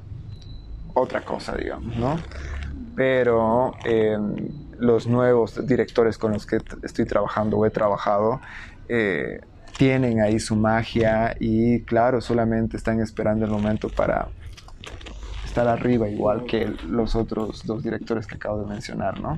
[0.94, 2.16] otra cosa, digamos, ¿no?
[2.94, 8.40] Pero em, los nuevos directores con los que estoy trabajando o he trabajado,
[8.88, 9.40] eh,
[9.76, 14.28] tienen ahí su magia y claro, solamente están esperando el momento para
[15.50, 19.36] estar arriba igual que los otros dos directores que acabo de mencionar, ¿no?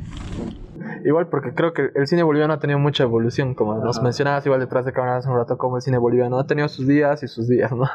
[1.05, 4.61] Igual porque creo que el cine boliviano ha tenido mucha evolución, como nos mencionabas igual
[4.61, 7.29] detrás de cámara hace un rato, como el cine boliviano ha tenido sus días y
[7.29, 7.89] sus días, ¿no?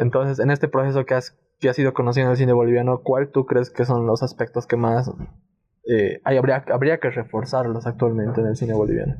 [0.00, 3.46] Entonces, en este proceso que has, que has ido conociendo el cine boliviano, ¿cuál tú
[3.46, 5.10] crees que son los aspectos que más
[5.88, 9.14] eh, habría, habría que reforzarlos actualmente en el cine boliviano?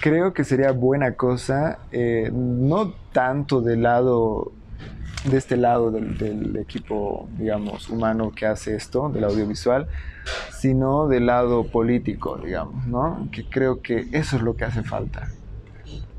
[0.00, 4.52] Creo que sería buena cosa, eh, no tanto del lado
[5.24, 9.86] de este lado del, equipo, digamos, humano que hace esto, del audiovisual,
[10.50, 13.28] sino del lado político, digamos, ¿no?
[13.30, 15.28] Que creo que eso es lo que hace falta.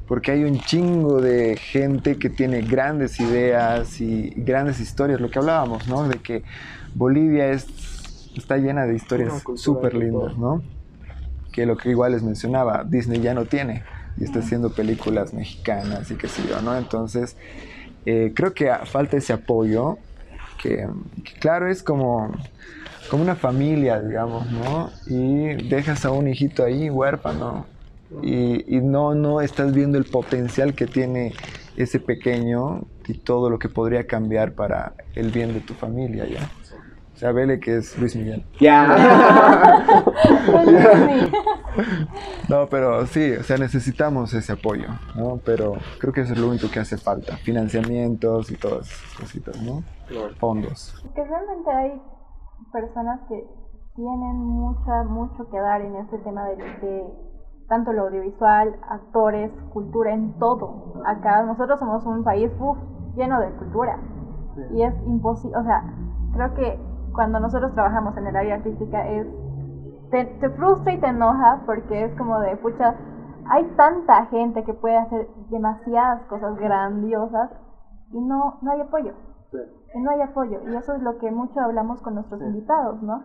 [0.07, 5.39] Porque hay un chingo de gente que tiene grandes ideas y grandes historias, lo que
[5.39, 6.07] hablábamos, ¿no?
[6.07, 6.43] De que
[6.93, 10.61] Bolivia es, está llena de historias súper lindas, ¿no?
[11.51, 13.83] Que lo que igual les mencionaba, Disney ya no tiene
[14.17, 16.77] y está haciendo películas mexicanas y qué sé yo, ¿no?
[16.77, 17.35] Entonces,
[18.05, 19.97] eh, creo que falta ese apoyo,
[20.61, 20.87] que,
[21.39, 22.31] claro es como,
[23.09, 24.89] como una familia, digamos, ¿no?
[25.07, 27.65] Y dejas a un hijito ahí huérfano
[28.21, 31.33] y, y no, no estás viendo el potencial que tiene
[31.77, 36.49] ese pequeño y todo lo que podría cambiar para el bien de tu familia, ¿ya?
[37.15, 38.43] O sea, vele que es Luis Miguel.
[38.59, 39.83] Ya.
[42.49, 45.39] no, pero sí, o sea, necesitamos ese apoyo, ¿no?
[45.45, 47.37] Pero creo que eso es lo único que hace falta.
[47.37, 49.83] Financiamientos y todas esas cositas, ¿no?
[50.39, 51.03] Fondos.
[51.15, 52.01] Que realmente hay
[52.71, 53.45] personas que
[53.95, 57.03] tienen mucha, mucho que dar en este tema de, de
[57.67, 61.01] tanto lo audiovisual, actores, cultura, en todo.
[61.05, 62.51] Acá nosotros somos un país
[63.15, 63.99] lleno de cultura.
[64.75, 65.83] Y es imposible, o sea,
[66.33, 66.79] creo que
[67.13, 69.27] cuando nosotros trabajamos en el área artística es
[70.13, 72.93] te, te, frustra y te enoja porque es como de pucha
[73.49, 77.49] hay tanta gente que puede hacer demasiadas cosas grandiosas
[78.11, 79.13] y no no hay apoyo.
[79.95, 80.59] Y no hay apoyo.
[80.67, 83.23] Y eso es lo que mucho hablamos con nuestros invitados no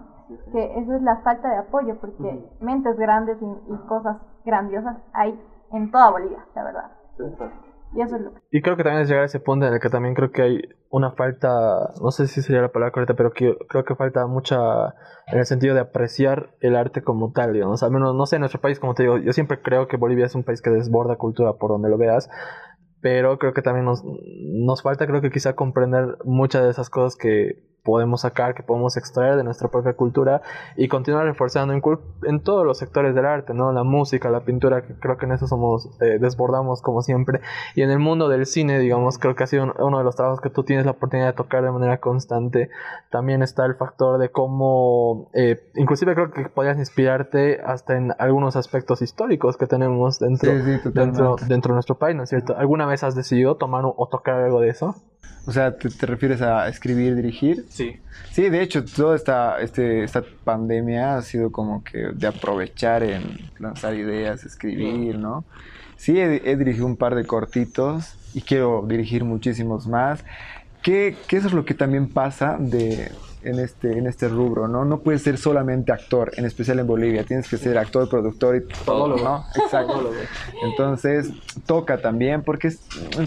[0.53, 5.38] que eso es la falta de apoyo porque mentes grandes y, y, cosas grandiosas hay
[5.72, 6.90] en toda Bolivia la verdad
[7.94, 8.40] y eso es lo que...
[8.51, 10.42] Y creo que también es llegar a ese punto en el que también creo que
[10.42, 14.27] hay una falta, no sé si sería la palabra correcta, pero que, creo que falta
[14.27, 14.94] mucha
[15.27, 17.83] en el sentido de apreciar el arte como tal, digamos.
[17.83, 20.27] Al menos, no sé, en nuestro país, como te digo, yo siempre creo que Bolivia
[20.27, 22.29] es un país que desborda cultura por donde lo veas.
[23.01, 27.16] pero creo que también nos, nos falta, creo que quizá comprender muchas de esas cosas
[27.16, 30.42] que podemos sacar, que podemos extraer de nuestra propia cultura
[30.77, 31.81] y continuar reforzando en,
[32.24, 33.72] en todos los sectores del arte, ¿no?
[33.72, 37.40] La música, la pintura, que creo que en eso somos, eh, desbordamos como siempre.
[37.74, 40.42] Y en el mundo del cine, digamos, creo que ha sido uno de los trabajos
[40.42, 42.68] que tú tienes la oportunidad de tocar de manera constante.
[43.11, 48.55] También está el factor de cómo, eh, inclusive creo que podías inspirarte hasta en algunos
[48.57, 50.53] aspectos históricos que tenemos dentro,
[50.92, 52.55] dentro, dentro de nuestro país, ¿no es cierto?
[52.55, 54.94] ¿Alguna vez has decidido tomar o tocar algo de eso?
[55.47, 57.64] O sea, ¿te, refieres a escribir, dirigir?
[57.71, 57.97] Sí.
[58.33, 63.51] Sí, de hecho, toda esta, este, esta pandemia ha sido como que de aprovechar en
[63.59, 65.45] lanzar ideas, escribir, ¿no?
[65.97, 70.23] Sí, he, he dirigido un par de cortitos y quiero dirigir muchísimos más.
[70.83, 73.11] ¿Qué, ¿Qué, es lo que también pasa de,
[73.43, 74.85] en este, en este rubro, ¿no?
[74.85, 78.85] No puedes ser solamente actor, en especial en Bolivia, tienes que ser actor, productor y
[78.85, 79.45] todo, ¿no?
[79.57, 80.12] Exacto.
[80.62, 81.31] Entonces,
[81.67, 82.73] toca también, porque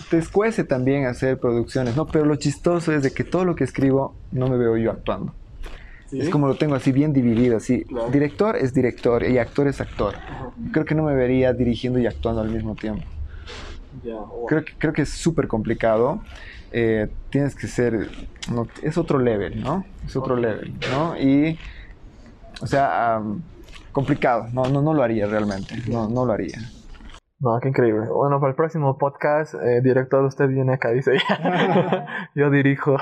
[0.09, 2.07] te escuece también hacer producciones, ¿no?
[2.07, 5.33] Pero lo chistoso es de que todo lo que escribo no me veo yo actuando.
[6.11, 7.85] Es como lo tengo así bien dividido, así.
[8.11, 10.15] Director es director y actor es actor.
[10.73, 13.03] Creo que no me vería dirigiendo y actuando al mismo tiempo.
[14.47, 16.21] creo, que, creo que es súper complicado.
[16.71, 18.09] Eh, tienes que ser,
[18.81, 19.85] es otro level, ¿no?
[20.05, 21.17] Es otro level, ¿no?
[21.17, 21.59] Y,
[22.61, 23.21] o sea,
[23.91, 26.57] complicado, no, no, no lo haría realmente, no, no lo haría.
[27.39, 28.07] No, qué increíble.
[28.07, 31.17] Bueno, para el próximo podcast, eh, director, usted viene acá, dice,
[32.35, 32.95] yo dirijo.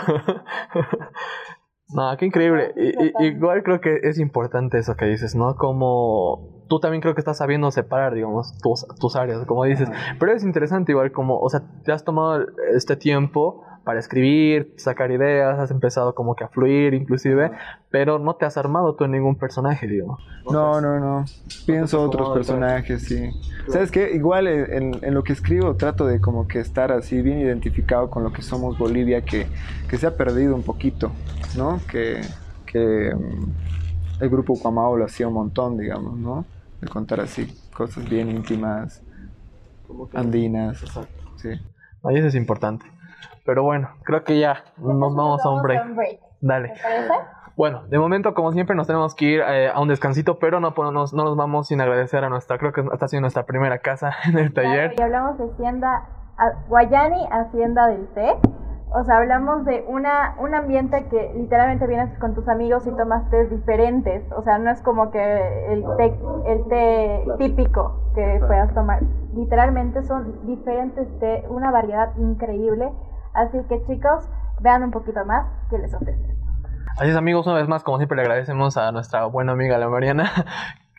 [1.90, 2.74] no, qué increíble.
[3.20, 5.56] igual creo que es importante eso que dices, ¿no?
[5.58, 9.90] Como tú también creo que estás sabiendo separar, digamos, tus, tus áreas, como dices.
[10.20, 15.10] Pero es interesante igual como, o sea, te has tomado este tiempo para escribir, sacar
[15.10, 17.52] ideas, has empezado como que a fluir inclusive,
[17.90, 20.20] pero no te has armado tú en ningún personaje, digo.
[20.52, 21.26] No, no, no.
[21.66, 23.32] Pienso otros personajes, sí.
[23.68, 24.12] ¿Sabes qué?
[24.12, 28.24] Igual en, en, lo que escribo trato de como que estar así bien identificado con
[28.24, 29.48] lo que somos Bolivia, que,
[29.90, 31.12] que se ha perdido un poquito,
[31.58, 31.80] ¿no?
[31.90, 32.22] Que,
[32.68, 36.46] que mm, el grupo Cuamao lo hacía un montón, digamos, ¿no?
[36.82, 39.04] De contar así cosas bien íntimas,
[40.14, 40.82] andinas.
[40.82, 41.24] Exacto.
[41.38, 41.50] Sí.
[42.04, 42.86] Ahí eso es importante.
[43.46, 46.20] Pero bueno, creo que ya nos vamos a un break.
[46.42, 46.74] Dale.
[47.58, 50.74] Bueno, de momento, como siempre, nos tenemos que ir eh, a un descansito, pero no,
[50.78, 53.80] no, nos, no nos vamos sin agradecer a nuestra, creo que está siendo nuestra primera
[53.80, 54.96] casa en el taller.
[54.98, 56.08] y hablamos de Hacienda
[56.70, 58.38] Guayani, Hacienda del Té.
[58.92, 63.30] O sea, hablamos de una, un ambiente que literalmente vienes con tus amigos y tomas
[63.30, 64.24] tés diferentes.
[64.32, 65.20] O sea, no es como que
[65.74, 69.02] el té, el té típico que puedas tomar.
[69.34, 72.92] Literalmente son diferentes té, una variedad increíble
[73.34, 74.28] Así que chicos,
[74.62, 76.36] vean un poquito más que les ofrece.
[76.98, 79.88] Así es amigos, una vez más, como siempre le agradecemos a nuestra buena amiga la
[79.88, 80.26] Mariana,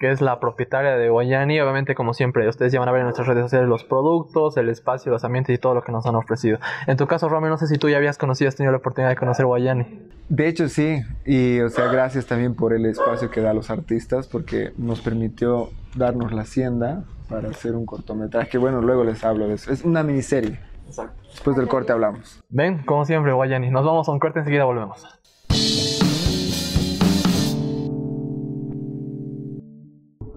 [0.01, 1.61] que es la propietaria de Guayani.
[1.61, 4.71] Obviamente, como siempre, ustedes ya van a ver en nuestras redes sociales los productos, el
[4.71, 6.59] espacio, los ambientes y todo lo que nos han ofrecido.
[6.87, 9.11] En tu caso, Romeo, no sé si tú ya habías conocido, has tenido la oportunidad
[9.11, 10.09] de conocer Guayani.
[10.31, 11.03] De hecho, sí.
[11.27, 15.03] Y, o sea, gracias también por el espacio que da a los artistas, porque nos
[15.03, 18.57] permitió darnos la hacienda para hacer un cortometraje.
[18.57, 19.71] Bueno, luego les hablo de eso.
[19.71, 20.59] Es una miniserie.
[20.87, 21.21] Exacto.
[21.31, 22.43] Después del corte hablamos.
[22.49, 23.71] Ven, como siempre, Guayani.
[23.71, 25.20] Nos vamos a un corte, enseguida volvemos.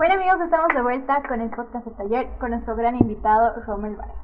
[0.04, 3.96] Bueno amigos, estamos de vuelta con el podcast de taller con nuestro gran invitado Romel
[3.96, 4.18] Vargas.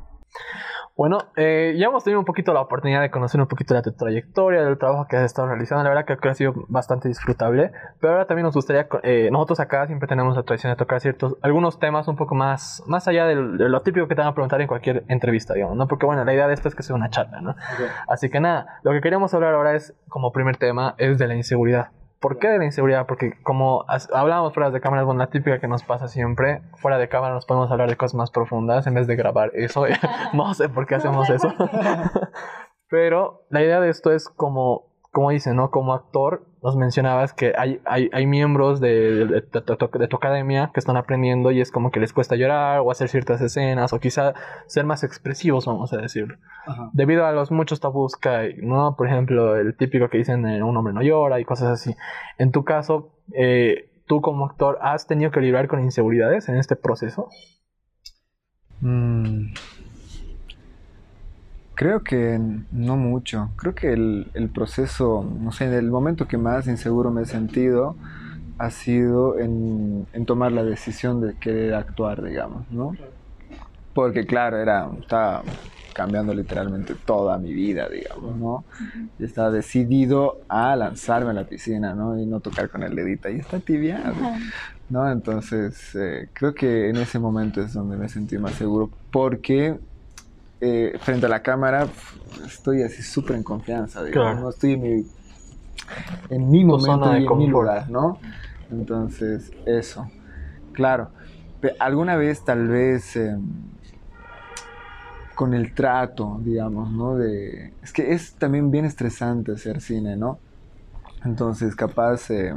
[0.97, 3.93] Bueno, eh, ya hemos tenido un poquito la oportunidad de conocer un poquito de tu
[3.93, 5.85] trayectoria, del trabajo que has estado realizando.
[5.85, 7.71] La verdad que creo ha sido bastante disfrutable.
[8.01, 11.37] Pero ahora también nos gustaría, eh, nosotros acá siempre tenemos la tradición de tocar ciertos,
[11.41, 14.59] algunos temas un poco más, más allá de lo típico que te van a preguntar
[14.59, 15.87] en cualquier entrevista, digamos, ¿no?
[15.87, 17.55] Porque bueno, la idea de esto es que sea una charla, ¿no?
[18.09, 21.35] Así que nada, lo que queríamos hablar ahora es, como primer tema, es de la
[21.35, 21.91] inseguridad.
[22.19, 23.05] ¿Por qué de la inseguridad?
[23.07, 27.07] Porque como hablábamos fuera de cámara, bueno, la típica que nos pasa siempre, fuera de
[27.07, 29.85] cámara nos podemos hablar de cosas más profundas en vez de grabar eso.
[30.33, 31.53] no sé por qué hacemos eso.
[32.89, 35.71] Pero la idea de esto es como como dice, ¿no?
[35.71, 39.41] Como actor, nos mencionabas que hay, hay, hay miembros de, de,
[40.07, 43.39] tu academia que están aprendiendo y es como que les cuesta llorar o hacer ciertas
[43.41, 44.33] escenas o quizá
[44.67, 46.37] ser más expresivos, vamos a decirlo.
[46.93, 48.95] Debido a los muchos tabús que hay, ¿no?
[48.97, 51.95] Por ejemplo, el típico que dicen eh, un hombre no llora y cosas así.
[52.37, 56.75] En tu caso, eh, tú como actor, ¿has tenido que lidiar con inseguridades en este
[56.75, 57.29] proceso?
[58.81, 59.53] Mm,
[61.79, 62.37] Creo que
[62.73, 63.51] no mucho.
[63.55, 67.95] Creo que el, proceso, no sé, el momento que más inseguro me he sentido
[68.57, 72.97] ha sido en, tomar la decisión de querer actuar, digamos, ¿no?
[73.93, 75.43] Porque claro, era, estaba
[75.93, 78.65] cambiando literalmente toda mi vida, digamos, ¿no?
[79.17, 82.19] Estaba decidido a lanzarme a la piscina, ¿no?
[82.19, 84.03] Y no tocar con el dedito, y está tibia,
[84.89, 85.09] ¿no?
[85.09, 89.79] Entonces, eh, creo que en ese momento es donde me sentí más seguro, porque
[90.61, 91.87] eh, frente a la cámara
[92.45, 94.49] estoy así súper en confianza, digamos, ¿no?
[94.49, 95.05] Estoy en mi,
[96.29, 98.19] en mi momento y en mi lugar, ¿no?
[98.71, 100.09] Entonces, eso,
[100.73, 101.09] claro.
[101.79, 103.15] Alguna vez tal vez...
[103.15, 103.41] Em,
[105.39, 107.15] con el trato, digamos, ¿no?
[107.15, 110.37] De, es que es también bien estresante hacer cine, ¿no?
[111.23, 112.53] Entonces, capaz eh,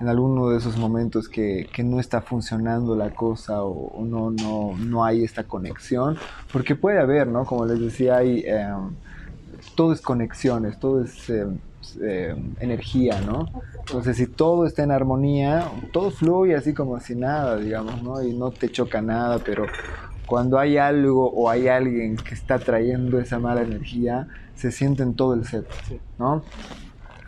[0.00, 4.74] en alguno de esos momentos que, que, no está funcionando la cosa o, no, no,
[4.78, 6.16] no, hay esta conexión,
[6.50, 7.44] porque puede haber, ¿no?
[7.44, 8.94] Como les decía, hay, em,
[9.74, 11.58] todo es conexiones, todo es em,
[12.00, 13.46] em, energía, ¿no?
[13.80, 18.22] Entonces, si todo está en armonía, todo fluye así como si nada, digamos, ¿no?
[18.22, 19.66] Y no te choca nada, pero
[20.24, 25.14] cuando hay algo o hay alguien que está trayendo esa mala energía, se siente en
[25.14, 25.66] todo el set,
[26.18, 26.42] ¿no?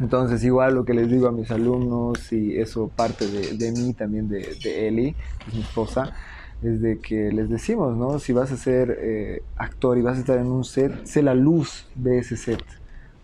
[0.02, 4.28] Entonces, igual lo que les digo a mis alumnos, y eso parte de, mí, también
[4.28, 6.12] de, de Eli, que es mi esposa,
[6.60, 8.18] es de que les decimos, ¿no?
[8.18, 11.34] Si vas a ser eh, actor y vas a estar en un set, sé la
[11.34, 12.64] luz de ese set,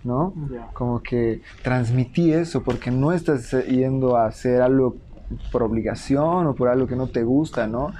[0.04, 0.32] ¿no?
[0.72, 4.94] Como que transmití eso, porque no estás yendo a hacer algo
[5.50, 7.92] por obligación o por algo que no te gusta, ¿no?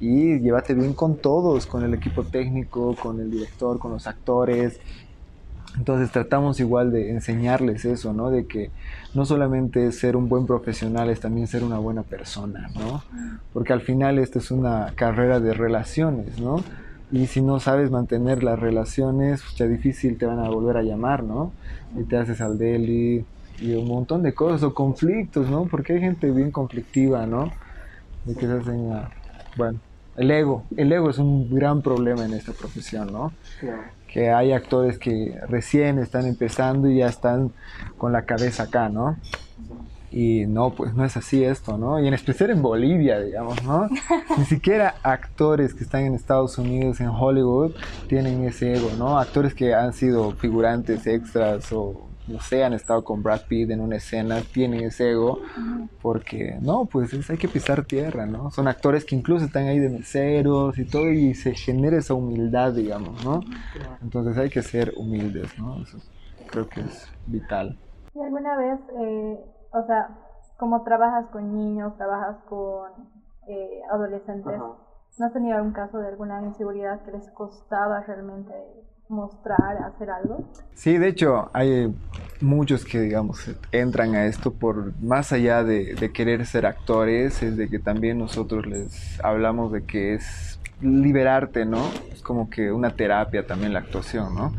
[0.00, 4.80] y llévate bien con todos, con el equipo técnico, con el director, con los actores.
[5.78, 8.30] Entonces tratamos igual de enseñarles eso, ¿no?
[8.30, 8.70] De que
[9.14, 13.02] no solamente ser un buen profesional, es también ser una buena persona, ¿no?
[13.52, 16.64] Porque al final esta es una carrera de relaciones, ¿no?
[17.12, 20.82] Y si no sabes mantener las relaciones, pues ya difícil te van a volver a
[20.82, 21.52] llamar, ¿no?
[21.96, 23.24] Y te haces al deli
[23.60, 25.64] y un montón de cosas, o conflictos, ¿no?
[25.66, 27.52] Porque hay gente bien conflictiva, ¿no?
[28.26, 28.90] Y que se hacen
[29.56, 29.78] Bueno,
[30.16, 30.64] el ego.
[30.76, 33.32] El ego es un gran problema en esta profesión, ¿no?
[34.08, 37.52] Que hay actores que recién están empezando y ya están
[37.96, 39.16] con la cabeza acá, ¿no?
[40.10, 42.00] Y no, pues no es así esto, ¿no?
[42.00, 43.88] Y en especial en Bolivia, digamos, ¿no?
[44.38, 47.72] Ni siquiera actores que están en Estados Unidos, en Hollywood,
[48.08, 49.18] tienen ese ego, ¿no?
[49.18, 53.80] Actores que han sido figurantes extras o no sé, han estado con Brad Pitt en
[53.80, 55.40] una escena, tienen ese ego,
[56.02, 58.50] porque no, pues hay que pisar tierra, ¿no?
[58.50, 62.72] Son actores que incluso están ahí de meseros y todo, y se genera esa humildad,
[62.72, 63.40] digamos, ¿no?
[64.02, 65.82] Entonces hay que ser humildes, ¿no?
[65.82, 65.98] Eso
[66.50, 67.78] creo que es vital.
[68.14, 69.38] ¿Y alguna vez, eh,
[69.72, 70.08] o sea,
[70.56, 72.90] como trabajas con niños, trabajas con
[73.46, 74.58] eh, adolescentes,
[75.18, 78.52] ¿no has tenido algún caso de alguna inseguridad que les costaba realmente
[79.08, 80.44] mostrar, hacer algo?
[80.74, 81.94] Sí, de hecho, hay
[82.40, 87.68] muchos que, digamos, entran a esto por más allá de, querer ser actores, es de
[87.68, 91.90] que también nosotros les hablamos de que es liberarte, ¿no?
[92.12, 94.52] Es como que una terapia también la actuación, ¿no?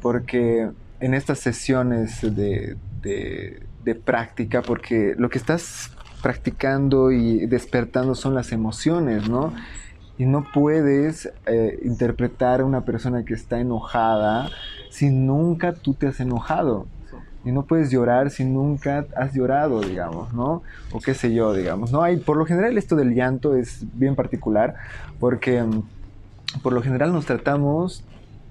[0.00, 0.70] Porque
[1.00, 5.90] en estas sesiones de, de práctica, porque lo que estás
[6.22, 9.52] practicando y despertando son las emociones, ¿no?
[10.18, 14.50] Y no puedes eh, interpretar a una persona que está enojada
[14.90, 16.86] si nunca tú te has enojado.
[17.44, 20.62] Y no puedes llorar si nunca has llorado, digamos, ¿no?
[20.92, 22.02] O qué sé yo, digamos, ¿no?
[22.02, 24.74] Hay, por lo general esto del llanto es bien particular
[25.20, 25.82] porque mm,
[26.62, 28.04] por lo general nos tratamos,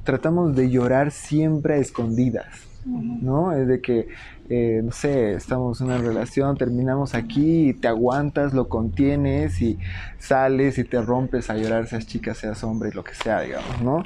[0.04, 2.48] tratamos de llorar siempre a escondidas,
[2.86, 3.52] ¿no?
[3.52, 4.08] Es de que
[4.50, 9.78] eh, no sé, estamos en una relación, terminamos aquí y te aguantas, lo contienes y
[10.20, 14.04] sales y te rompes a llorar, seas chica, seas hombre, lo que sea, digamos, ¿no?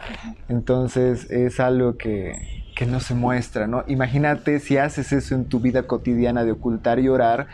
[0.49, 3.83] Entonces es algo que, que no se muestra, ¿no?
[3.87, 7.47] Imagínate si haces eso en tu vida cotidiana de ocultar y llorar,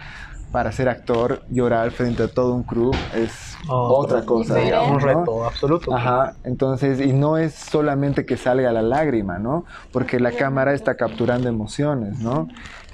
[0.58, 5.46] para ser actor, llorar frente a todo un crew es otra cosa, digamos, Un reto
[5.46, 5.94] absoluto.
[5.96, 9.66] Ajá, entonces, y no es solamente que salga la lágrima, ¿no?
[9.92, 12.48] Porque la cámara está capturando emociones, ¿no?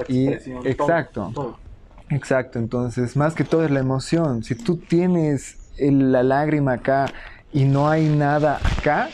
[0.09, 1.57] Y, exacto,
[2.09, 4.43] exacto, entonces, más que todo es la emoción.
[4.43, 7.05] Si tú tienes la lágrima acá
[7.53, 9.07] y no hay nada acá,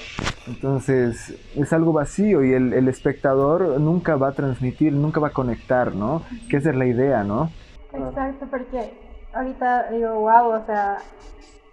[0.47, 5.33] entonces es algo vacío y el, el espectador nunca va a transmitir, nunca va a
[5.33, 6.23] conectar, ¿no?
[6.49, 7.51] Que esa es la idea, ¿no?
[7.93, 8.93] Exacto, porque
[9.33, 10.97] ahorita digo, wow, o sea,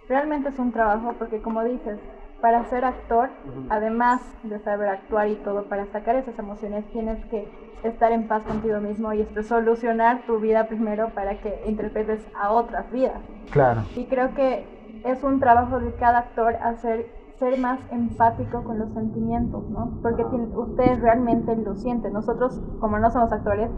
[0.07, 1.99] realmente es un trabajo porque como dices,
[2.41, 3.29] para ser actor,
[3.69, 7.47] además de saber actuar y todo, para sacar esas emociones tienes que
[7.83, 12.51] estar en paz contigo mismo y esto, solucionar tu vida primero para que interpretes a
[12.51, 13.19] otras vidas.
[13.51, 13.81] Claro.
[13.95, 14.65] Y creo que
[15.03, 17.07] es un trabajo de cada actor hacer
[17.39, 19.99] ser más empático con los sentimientos, ¿no?
[20.01, 22.13] Porque ustedes realmente lo sienten.
[22.13, 23.69] Nosotros, como no somos actores,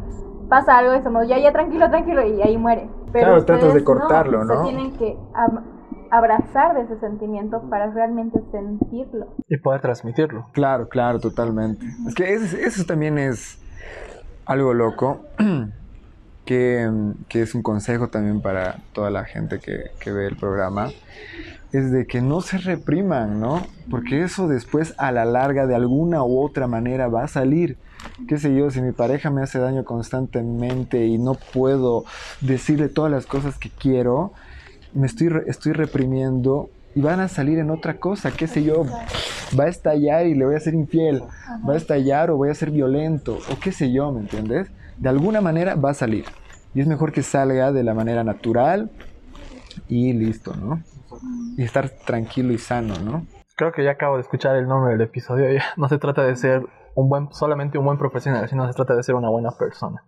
[0.50, 2.89] pasa algo y somos, ya, ya, tranquilo, tranquilo, y ahí muere.
[3.14, 4.66] Pero claro, tratas de cortarlo, ¿no?
[4.66, 5.18] Se tienen que
[6.12, 9.28] abrazar de ese sentimiento para realmente sentirlo.
[9.47, 10.47] Y poder transmitirlo.
[10.52, 11.86] Claro, claro, totalmente.
[12.08, 13.60] Es que eso, también es
[14.45, 15.22] algo loco.
[16.45, 16.89] que,
[17.28, 20.89] que, es un consejo también para toda la gente que, que ve el programa,
[21.72, 23.62] es de que no se repriman, ¿no?
[23.91, 27.78] Porque eso después a la larga de alguna u otra manera va a salir.
[28.28, 32.06] Qué sé yo, si mi pareja me hace daño constantemente y no puedo
[32.41, 34.34] decirle todas las cosas que quiero,
[34.93, 38.86] me estoy, estoy reprimiendo y van a salir en otra cosa, qué sé yo,
[39.58, 41.24] va a estallar y le voy a ser infiel,
[41.68, 44.70] va a estallar o voy a ser violento, o qué sé yo, ¿me entiendes?
[44.97, 46.26] De alguna manera va a salir.
[46.74, 48.91] Y es mejor que salga de la manera natural
[49.88, 50.84] y listo, ¿no?
[51.58, 53.26] y estar tranquilo y sano, ¿no?
[53.56, 55.52] Creo que ya acabo de escuchar el nombre del episodio.
[55.54, 56.64] Ya no se trata de ser
[57.00, 60.04] un buen, solamente un buen profesional, sino se trata de ser una buena persona.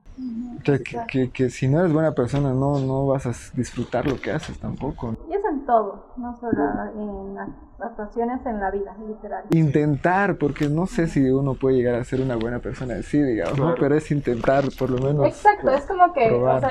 [0.63, 4.31] Que, que, que, si no eres buena persona no, no vas a disfrutar lo que
[4.31, 5.15] haces tampoco.
[5.27, 6.61] Y es en todo, no solo
[6.95, 7.37] en
[7.79, 9.45] actuaciones, en la vida, literal.
[9.49, 13.57] Intentar, porque no sé si uno puede llegar a ser una buena persona sí, digamos,
[13.57, 13.73] ¿no?
[13.79, 15.25] pero es intentar por lo menos.
[15.25, 16.69] Exacto, es como que, o sea,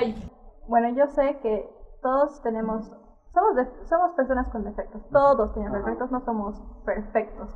[0.68, 1.68] bueno, yo sé que
[2.00, 2.92] todos tenemos
[3.32, 7.48] somos, somos personas con defectos, todos tienen defectos, no somos perfectos,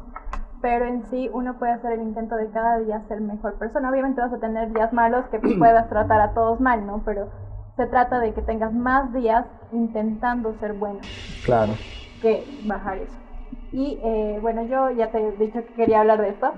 [0.64, 3.90] pero en sí uno puede hacer el intento de cada día ser mejor persona.
[3.90, 7.02] Obviamente vas a tener días malos que puedas tratar a todos mal, ¿no?
[7.04, 7.28] Pero
[7.76, 11.00] se trata de que tengas más días intentando ser bueno.
[11.44, 11.74] Claro.
[12.22, 13.12] Que bajar eso.
[13.72, 16.52] Y eh, bueno, yo ya te he dicho que quería hablar de esto,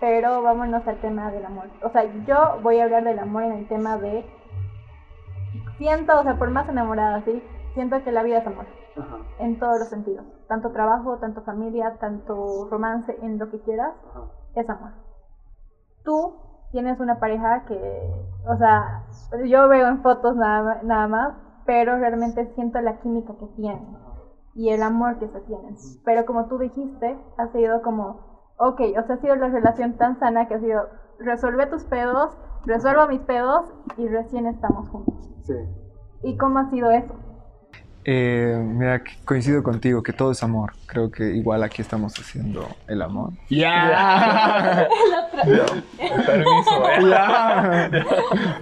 [0.00, 1.66] pero vámonos al tema del amor.
[1.84, 4.24] O sea, yo voy a hablar del amor en el tema de...
[5.78, 7.40] Siento, o sea, por más enamorada, ¿sí?
[7.74, 8.66] siento que la vida es amor.
[9.38, 10.26] En todos los sentidos.
[10.48, 13.94] Tanto trabajo, tanto familia, tanto romance, en lo que quieras,
[14.54, 14.92] es amor.
[16.04, 16.34] Tú
[16.72, 19.04] tienes una pareja que, o sea,
[19.46, 21.34] yo veo en fotos nada, nada más,
[21.66, 23.96] pero realmente siento la química que tienen
[24.54, 25.76] y el amor que se tienen.
[26.04, 28.20] Pero como tú dijiste, ha sido como,
[28.58, 30.82] ok, o sea, ha sido la relación tan sana que ha sido,
[31.18, 35.14] resuelve tus pedos, resuelvo mis pedos y recién estamos juntos.
[35.44, 35.54] Sí.
[36.22, 37.14] ¿Y cómo ha sido eso?
[38.12, 40.72] Eh, mira, coincido contigo que todo es amor.
[40.86, 43.34] Creo que igual aquí estamos haciendo el amor.
[43.48, 44.88] ¡Ya!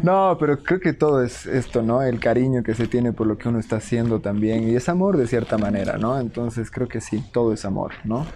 [0.03, 2.03] no, pero creo que todo es esto, ¿no?
[2.03, 4.69] El cariño que se tiene por lo que uno está haciendo también.
[4.69, 6.21] Y es amor de cierta manera, ¿no?
[6.21, 8.27] Entonces creo que sí, todo es amor, ¿no?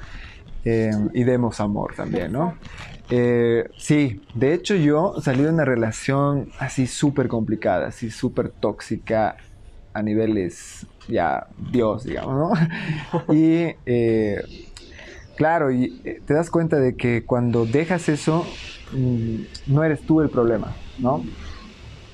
[0.65, 2.55] Eh, y demos amor también, ¿no?
[3.11, 9.37] Eh, sí, de hecho yo salí de una relación así súper complicada, así súper tóxica
[9.93, 13.35] a niveles ya Dios, digamos, ¿no?
[13.35, 14.43] y eh,
[15.37, 18.47] claro, y eh, te das cuenta de que cuando dejas eso,
[18.93, 19.37] mm,
[19.67, 21.25] no eres tú el problema, ¿no?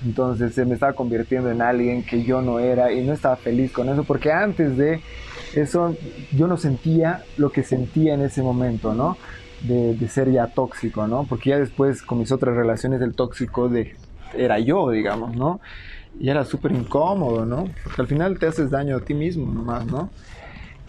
[0.04, 3.72] Entonces se me estaba convirtiendo en alguien que yo no era y no estaba feliz
[3.72, 5.00] con eso, porque antes de
[5.54, 5.96] eso
[6.32, 9.16] yo no sentía lo que sentía en ese momento, ¿no?
[9.62, 11.24] De, ser ya tóxico, ¿no?
[11.28, 13.96] Porque ya después con mis otras relaciones el tóxico de,
[14.34, 15.60] era yo, digamos, ¿no?
[16.20, 17.68] Y era súper incómodo, ¿no?
[17.84, 20.10] Porque al final te haces daño a ti mismo nomás, ¿no?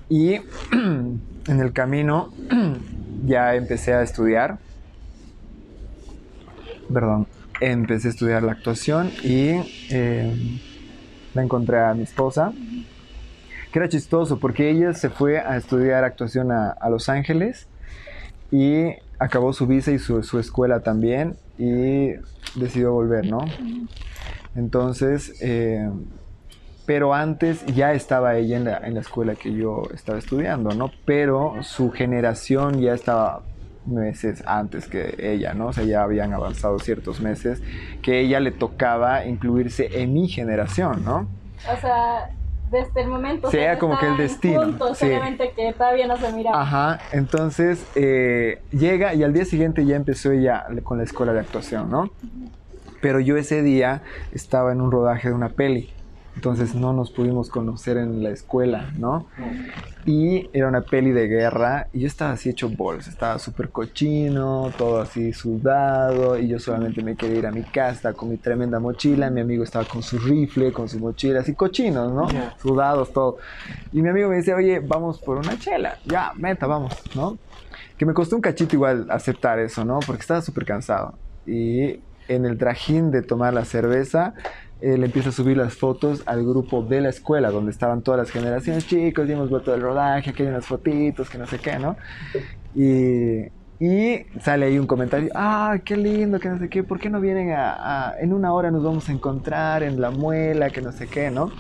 [0.10, 0.34] Y
[0.72, 2.34] en el camino
[3.26, 4.58] ya empecé a estudiar,
[6.92, 7.28] perdón,
[7.62, 9.62] empecé a estudiar la actuación y
[9.92, 10.60] eh,
[11.34, 12.52] la encontré a mi esposa,
[13.72, 17.68] que era chistoso porque ella se fue a estudiar actuación a, Los Ángeles
[18.52, 18.86] y
[19.20, 22.14] acabó su visa y su, su escuela también y
[22.56, 23.46] decidió volver, ¿no?
[24.60, 25.90] Entonces, eh,
[26.86, 30.92] pero antes ya estaba ella en la, en la, escuela que yo estaba estudiando, ¿no?
[31.06, 33.44] Pero su generación ya estaba
[33.86, 35.68] meses antes que ella, ¿no?
[35.68, 37.62] O sea, ya habían avanzado ciertos meses
[38.02, 41.28] que ella le tocaba incluirse en mi generación, ¿no?
[41.72, 42.30] O sea,
[42.70, 45.06] desde el momento sea como que el destino juntos, sí.
[45.06, 49.96] obviamente que todavía no se miraba ajá entonces eh, llega y al día siguiente ya
[49.96, 52.12] empezó ella con la escuela de actuación no
[53.02, 55.90] pero yo ese día estaba en un rodaje de una peli.
[56.36, 59.26] Entonces no nos pudimos conocer en la escuela, ¿no?
[60.06, 64.72] Y era una peli de guerra y yo estaba así hecho bols, estaba súper cochino,
[64.78, 68.80] todo así sudado y yo solamente me quería ir a mi casa con mi tremenda
[68.80, 72.30] mochila, mi amigo estaba con su rifle, con su mochila, así cochinos, ¿no?
[72.62, 73.38] Sudados, todo.
[73.92, 77.38] Y mi amigo me dice, oye, vamos por una chela, ya, meta, vamos, ¿no?
[77.98, 80.00] Que me costó un cachito igual aceptar eso, ¿no?
[80.00, 81.16] Porque estaba súper cansado.
[81.46, 82.00] Y
[82.30, 84.34] en el trajín de tomar la cerveza,
[84.82, 88.32] él empieza a subir las fotos al grupo de la escuela, donde estaban todas las
[88.32, 91.78] generaciones, chicos, y hemos vuelto del rodaje, aquí hay unas fotitos, que no sé qué,
[91.80, 91.98] ¿no?
[92.76, 93.48] Y,
[93.84, 97.20] y sale ahí un comentario, ah, qué lindo, que no sé qué, ¿por qué no
[97.20, 101.08] vienen a, en una hora nos vamos a encontrar en la muela, que no sé
[101.08, 101.52] qué, ¿no?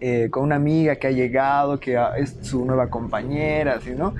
[0.00, 4.14] Eh, con una amiga que ha llegado, que es su nueva compañera, así, ¿no?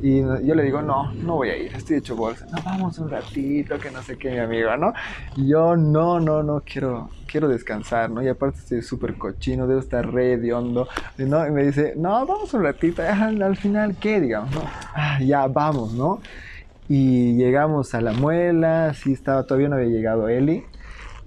[0.00, 2.46] Y yo le digo, no, no voy a ir, estoy hecho bolsa.
[2.52, 4.92] No, vamos un ratito, que no sé qué, mi amigo, ¿no?
[5.36, 8.22] Y yo, no, no, no, quiero, quiero descansar, ¿no?
[8.22, 11.46] Y aparte estoy súper cochino, debo estar re de hondo, ¿no?
[11.48, 14.54] Y me dice, no, vamos un ratito, al final, ¿qué, digamos?
[14.94, 16.20] Ah, ya, vamos, ¿no?
[16.88, 20.64] Y llegamos a la muela, sí, estaba, todavía no había llegado Eli.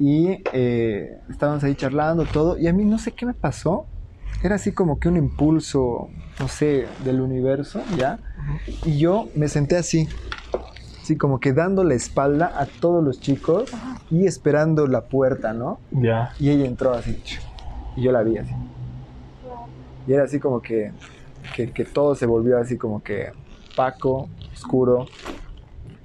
[0.01, 2.57] Y eh, estábamos ahí charlando todo.
[2.57, 3.85] Y a mí no sé qué me pasó.
[4.41, 8.17] Era así como que un impulso, no sé, del universo, ¿ya?
[8.83, 10.09] Y yo me senté así,
[10.99, 13.71] así como que dando la espalda a todos los chicos
[14.09, 15.79] y esperando la puerta, ¿no?
[15.91, 16.33] Ya.
[16.39, 17.21] Y ella entró así,
[17.95, 18.55] y yo la vi así.
[20.07, 20.91] Y era así como que,
[21.55, 23.33] que, que todo se volvió así como que
[23.73, 25.05] opaco, oscuro,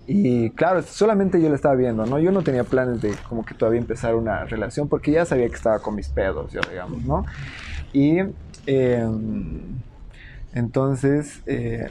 [0.07, 2.21] y claro, solamente yo lo estaba viendo, ¿no?
[2.21, 5.55] Yo no tenía planes de como que todavía empezar una relación porque ya sabía que
[5.55, 7.25] estaba con mis pedos, digamos, ¿no?
[7.93, 8.19] Y
[8.67, 9.61] em,
[10.55, 11.89] entonces eh,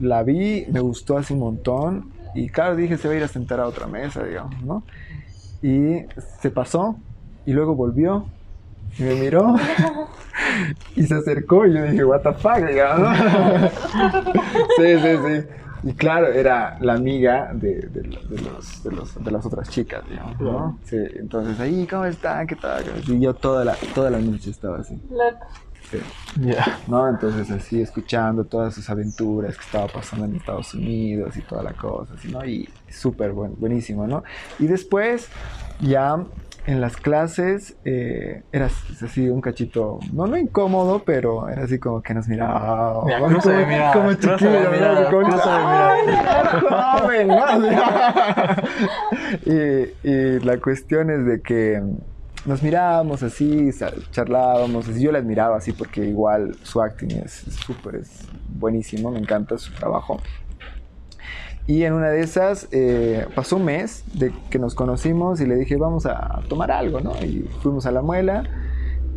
[0.00, 3.28] la vi, me gustó así un montón y claro, dije, se va a ir a
[3.28, 4.82] sentar a otra mesa, digamos, ¿no?
[5.62, 6.04] Y
[6.40, 6.96] se pasó
[7.44, 8.26] y luego volvió
[8.98, 9.56] y me miró
[10.96, 13.68] y se acercó y yo dije, what the fuck, digamos, ¿no?
[14.78, 15.48] sí, sí, sí.
[15.82, 18.28] Y claro, era la amiga de, de, los,
[18.82, 20.78] de, los, de las otras chicas, digamos, ¿no?
[20.84, 22.46] Sí, entonces ahí, ¿cómo están?
[22.46, 22.84] ¿Qué tal?
[23.06, 25.00] Y yo toda la, toda la noche estaba así.
[25.10, 25.46] Loco.
[25.90, 25.98] Sí.
[26.40, 26.80] Yeah.
[26.86, 27.08] ¿No?
[27.08, 31.72] Entonces así, escuchando todas sus aventuras que estaba pasando en Estados Unidos y toda la
[31.72, 32.44] cosa, así, ¿no?
[32.44, 34.22] Y súper buen, buenísimo, ¿no?
[34.58, 35.28] Y después
[35.80, 36.22] ya
[36.66, 42.02] en las clases eh, era así un cachito, no, no incómodo, pero era así como
[42.02, 43.04] que nos miraba.
[43.08, 45.10] Ya, como, de como chiquillo, ¿no?
[45.10, 45.38] Como
[47.00, 47.30] joven,
[49.46, 51.80] y, y la cuestión es de que
[52.44, 53.70] nos mirábamos así,
[54.10, 55.02] charlábamos, así.
[55.02, 59.72] yo la admiraba así porque igual su acting es súper, es buenísimo, me encanta su
[59.72, 60.20] trabajo.
[61.68, 65.54] Y en una de esas eh, pasó un mes de que nos conocimos y le
[65.54, 67.12] dije, vamos a tomar algo, ¿no?
[67.22, 68.42] Y fuimos a la muela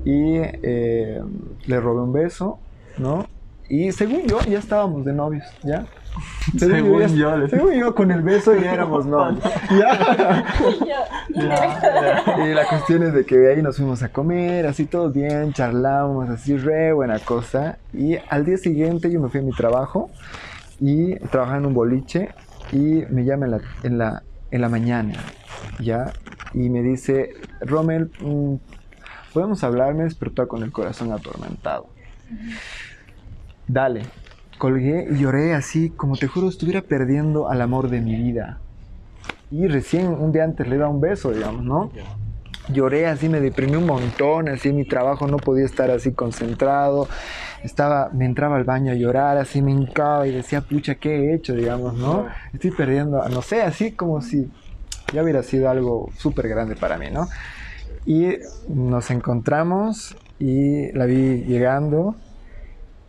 [0.03, 1.21] y eh,
[1.65, 2.59] le robé un beso,
[2.97, 3.25] ¿no?
[3.69, 5.85] Y según yo, ya estábamos de novios, ¿ya?
[6.59, 9.41] Según, yo, según yo, con el beso ya éramos novios.
[9.69, 10.43] ¿Ya?
[11.29, 15.53] y la cuestión es de que de ahí nos fuimos a comer, así todo bien,
[15.53, 17.77] charlamos, así re buena cosa.
[17.93, 20.09] Y al día siguiente yo me fui a mi trabajo
[20.81, 22.29] y trabajaba en un boliche
[22.71, 25.13] y me llama en la, en la, en la mañana,
[25.79, 26.11] ¿ya?
[26.53, 28.55] Y me dice, Rommel, mm,
[29.31, 31.87] podemos hablar, me despertó con el corazón atormentado.
[33.67, 34.01] Dale,
[34.57, 38.59] colgué y lloré así, como te juro, estuviera perdiendo al amor de mi vida.
[39.51, 41.91] Y recién un día antes le da un beso, digamos, ¿no?
[42.69, 47.07] Lloré así, me deprimí un montón, así mi trabajo no podía estar así concentrado
[47.63, 51.35] estaba, me entraba al baño a llorar, así me hincaba y decía, pucha, ¿qué he
[51.35, 51.53] hecho?
[51.53, 52.27] Digamos, ¿no?
[52.53, 54.49] Estoy perdiendo, no sé, así como si
[55.13, 57.27] ya hubiera sido algo súper grande para mí, ¿no?
[58.05, 58.37] Y
[58.69, 62.15] nos encontramos y la vi llegando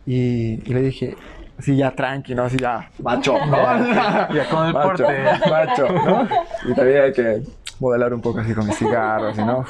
[0.05, 1.15] y, le dije,
[1.57, 2.43] así ya tranqui, ¿no?
[2.43, 3.57] Así ya, macho, ¿no?
[4.33, 5.03] ya con el porte.
[5.49, 6.27] Macho, ¿no?
[6.69, 7.43] Y también hay que
[7.79, 9.65] modelar un poco así con mis cigarros, ¿no?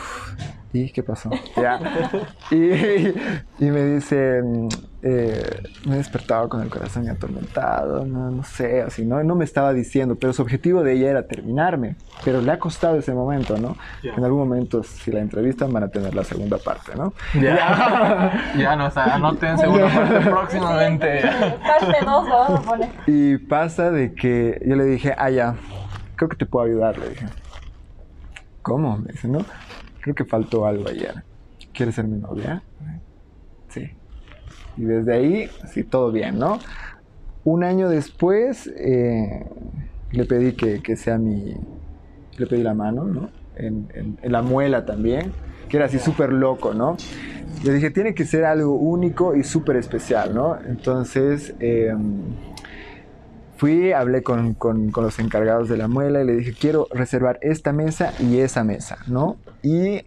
[0.73, 1.29] ¿Y qué pasó?
[1.55, 1.79] Ya.
[2.49, 3.13] Y,
[3.63, 4.41] y, me dice,
[5.03, 9.23] eh, me he despertado con el corazón atormentado, no, no sé, así, ¿no?
[9.23, 11.95] No me estaba diciendo, pero su objetivo de ella era terminarme.
[12.25, 13.77] Pero le ha costado ese momento, ¿no?
[14.01, 17.13] En algún momento, si la entrevistan, van a tener la segunda parte, ¿no?
[17.35, 21.21] Ya, ya no, o sea, anoten segunda parte próximamente.
[21.21, 22.89] Parte 2 vamos a poner.
[23.05, 25.55] Y pasa de que yo le dije, ah, ya,
[26.15, 27.25] creo que te puedo ayudar, le dije.
[28.63, 28.97] ¿Cómo?
[28.97, 29.45] Me dice, ¿no?
[30.03, 31.23] Creo que faltó algo ayer.
[31.73, 32.61] ¿Quieres ser mi novia?
[33.69, 33.89] Sí.
[34.75, 36.59] Y desde ahí, sí, todo bien, ¿no?
[37.45, 39.45] Un año después, eh,
[40.11, 41.55] le pedí que, sea mi...
[42.37, 43.29] Le pedí la mano, ¿no?
[43.55, 45.31] En, la muela también,
[45.69, 46.97] que era así súper loco, ¿no?
[47.63, 50.57] Le dije, tiene que ser algo único y súper especial, ¿no?
[50.67, 52.23] Entonces, em,
[53.55, 57.39] fui, hablé con, con, con, los encargados de la muela y le dije, quiero reservar
[57.41, 59.37] esta mesa y esa mesa, ¿no?
[59.63, 60.01] Y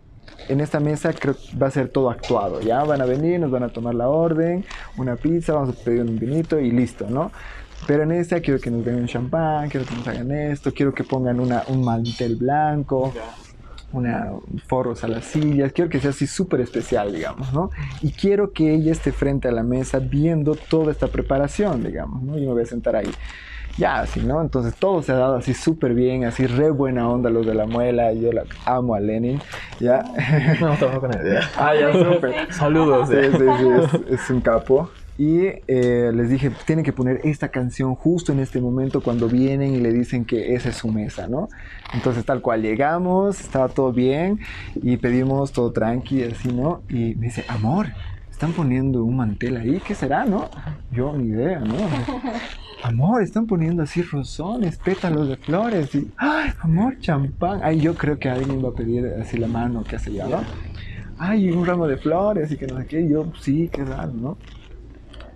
[0.48, 2.84] en esta mesa creo que va a ser todo actuado, ¿ya?
[2.84, 4.64] Van a venir, nos van a tomar la orden,
[4.96, 7.32] una pizza, vamos a pedir un vinito y listo, ¿no?
[7.86, 10.94] Pero en esta quiero que nos den un champán, quiero que nos hagan esto, quiero
[10.94, 13.12] que pongan una, un mantel blanco,
[13.92, 14.30] una
[14.66, 17.70] forros a las sillas, quiero que sea así súper especial, digamos, ¿no?
[18.02, 22.36] Y quiero que ella esté frente a la mesa viendo toda esta preparación, digamos, ¿no?
[22.36, 23.10] Yo me voy a sentar ahí.
[23.78, 24.40] Ya, así, ¿no?
[24.40, 27.66] Entonces todo se ha dado así súper bien, así re buena onda los de la
[27.66, 29.40] muela, yo la amo a Lenin,
[29.80, 30.04] ¿ya?
[30.60, 31.40] No, tampoco con idea.
[31.56, 32.52] ah, ya, súper.
[32.52, 33.08] Saludos.
[33.08, 33.68] Sí, sí, sí,
[34.08, 34.90] es, es un capo.
[35.18, 39.74] Y eh, les dije, tienen que poner esta canción justo en este momento cuando vienen
[39.74, 41.48] y le dicen que esa es su mesa, ¿no?
[41.94, 44.40] Entonces tal cual llegamos, estaba todo bien
[44.74, 46.82] y pedimos todo tranqui, así, ¿no?
[46.90, 47.86] Y me dice, amor,
[48.30, 50.50] están poniendo un mantel ahí, ¿qué será, no?
[50.92, 51.74] Yo ni idea, ¿no?
[52.86, 57.58] Amor, están poniendo así rosones, pétalos de flores y, ay, amor, champán.
[57.64, 60.40] Ay, yo creo que alguien va a pedir así la mano, qué hace ya, ¿no?
[61.18, 63.08] Ay, un ramo de flores y que no sé qué.
[63.08, 64.38] Yo, sí, qué raro, ¿no?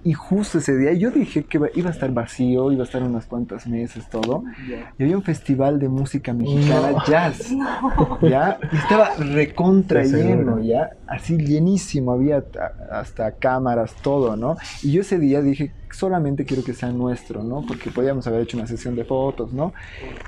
[0.02, 3.26] Y justo ese día yo dije que iba a estar vacío, iba a estar unas
[3.26, 4.44] cuantas meses, todo.
[4.98, 7.50] Y había un festival de música mexicana, jazz.
[8.22, 8.58] ¿Ya?
[8.72, 10.90] Y estaba recontra lleno, ¿ya?
[11.06, 12.42] Así llenísimo, había
[12.90, 14.56] hasta cámaras, todo, ¿no?
[14.82, 17.62] Y yo ese día dije, solamente quiero que sea nuestro, ¿no?
[17.66, 19.74] Porque podíamos haber hecho una sesión de fotos, ¿no?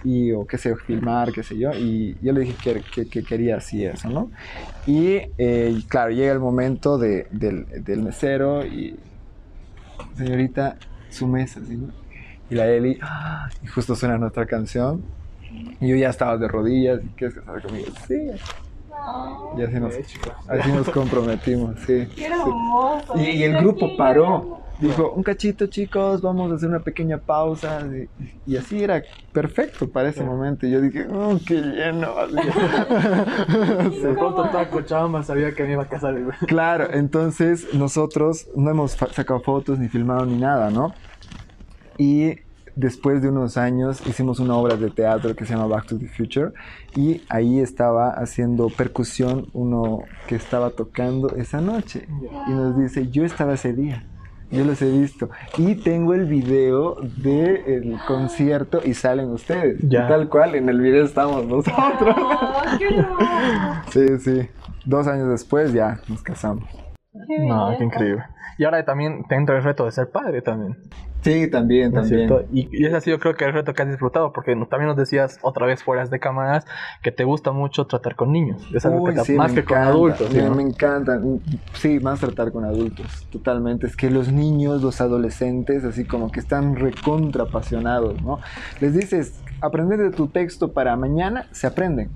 [0.05, 1.73] Y, o qué sé, filmar, qué sé yo.
[1.73, 4.31] Y yo le dije que, que, quería así eso, ¿no?
[4.87, 8.97] Y, eh, claro, llega el momento de, del, del mesero y
[10.17, 10.77] señorita,
[11.11, 11.79] su mesa, ¿sí?
[12.51, 13.49] Y la Eli, ¡ah!
[13.63, 15.03] y justo suena nuestra canción.
[15.81, 17.89] Y yo ya estaba de rodillas, y ¿quieres casar conmigo?
[18.07, 18.31] Sí.
[19.57, 19.95] Y así nos,
[20.49, 22.07] así nos comprometimos, sí.
[22.15, 23.15] Qué hermoso.
[23.17, 24.61] Y, y, el grupo paró.
[24.83, 27.87] Dijo, un cachito chicos, vamos a hacer una pequeña pausa.
[28.47, 29.01] Y, así era
[29.33, 30.67] perfecto para ese momento.
[30.67, 32.15] Y yo dije, oh, qué lleno.
[32.27, 36.17] De pronto toda chamba sabía que me iba a casar.
[36.49, 40.93] Claro, entonces nosotros no hemos sacado fotos, ni filmado, ni nada, ¿no?
[41.97, 42.41] Y
[42.75, 46.09] después de unos años hicimos una obra de teatro que se llama Back to the
[46.09, 46.53] Future
[46.97, 52.09] y ahí estaba haciendo percusión uno que estaba tocando esa noche
[52.49, 54.07] y nos dice, yo estaba ese día.
[54.53, 55.31] Yo los he visto.
[55.57, 59.79] Y tengo el video del concierto y salen ustedes.
[59.89, 60.07] Ya.
[60.09, 62.15] tal cual, en el video estamos nosotros.
[63.91, 64.49] sí, sí.
[64.85, 66.65] Dos años después ya nos casamos.
[67.15, 68.25] no, qué increíble.
[68.59, 70.77] Y ahora también te entra el reto de ser padre también.
[71.23, 72.29] Sí, también, también.
[72.53, 74.97] Y, y, ese ha sido creo que el reto que has disfrutado, porque también nos
[74.97, 76.67] decías otra vez fuera de cámaras
[77.01, 78.61] que te gusta mucho tratar con niños.
[78.75, 80.35] Es algo que te, más que con adultos.
[80.35, 81.21] Me, me encanta,
[81.75, 83.87] sí, más tratar con adultos, totalmente.
[83.87, 88.41] Es que los niños, los adolescentes, así como que están recontra apasionados, ¿no?
[88.81, 92.11] Les dices, aprender de tu texto para mañana, se aprenden.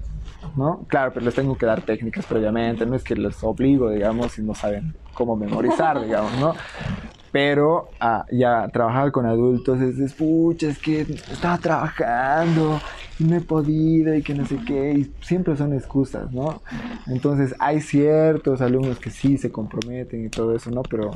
[0.57, 0.85] ¿No?
[0.89, 4.43] Claro, pero les tengo que dar técnicas previamente, no es que les obligo, digamos, y
[4.43, 6.55] no saben cómo memorizar, digamos, ¿no?
[7.33, 12.81] Pero ah, ya trabajar con adultos es, pucha, es que estaba trabajando
[13.19, 16.63] y no he podido y que no sé qué, y siempre son excusas, ¿no?
[17.07, 20.83] Entonces hay ciertos alumnos que sí se comprometen y todo eso, ¿no?
[20.83, 21.13] Pero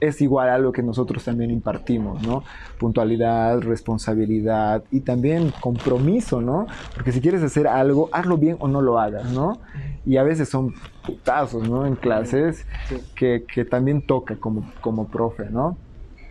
[0.00, 2.42] es igual a lo que nosotros también impartimos, ¿no?
[2.78, 6.66] Puntualidad, responsabilidad y también compromiso, ¿no?
[6.94, 9.60] Porque si quieres hacer algo, hazlo bien o no lo hagas, ¿no?
[10.06, 10.74] Y a veces son
[11.06, 11.86] putazos, ¿no?
[11.86, 12.66] En clases
[13.14, 15.76] que, que, también toca como, como profe, ¿no?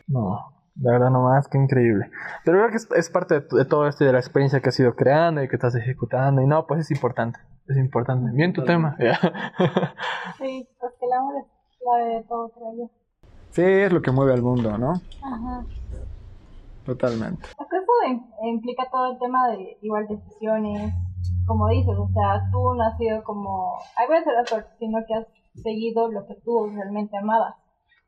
[0.07, 0.39] No,
[0.81, 2.09] la verdad nomás, qué increíble.
[2.43, 4.95] Pero creo que es, es parte de, todo esto de la experiencia que has ido
[4.95, 8.31] creando y que estás ejecutando y no, pues es importante, es importante.
[8.33, 8.95] Bien tu tema.
[8.97, 12.98] sí, porque el amor es clave de todo, creo yo.
[13.51, 14.93] Sí, es lo que mueve al mundo, ¿no?
[15.21, 15.65] Ajá.
[16.85, 17.47] Totalmente.
[17.47, 20.93] Eso implica todo el tema de igual decisiones,
[21.45, 25.15] como dices, o sea, tú no has sido como, hay veces la suerte, sino que
[25.15, 25.27] has
[25.61, 27.55] seguido lo que tú realmente amabas.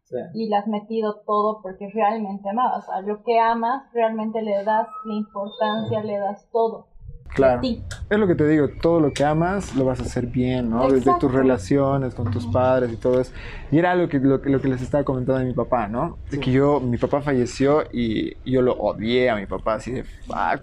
[0.03, 0.17] Sí.
[0.33, 2.87] Y le has metido todo porque realmente amabas.
[2.87, 6.87] O sea, lo que amas, realmente le das la importancia, le das todo.
[7.33, 7.61] Claro.
[7.63, 10.89] Es lo que te digo, todo lo que amas lo vas a hacer bien, ¿no?
[10.89, 13.31] Desde tus relaciones con tus padres y todo eso.
[13.71, 16.17] Y era algo que, lo, lo que les estaba comentando a mi papá, ¿no?
[16.29, 20.05] De que yo, mi papá falleció y yo lo odié a mi papá, así de,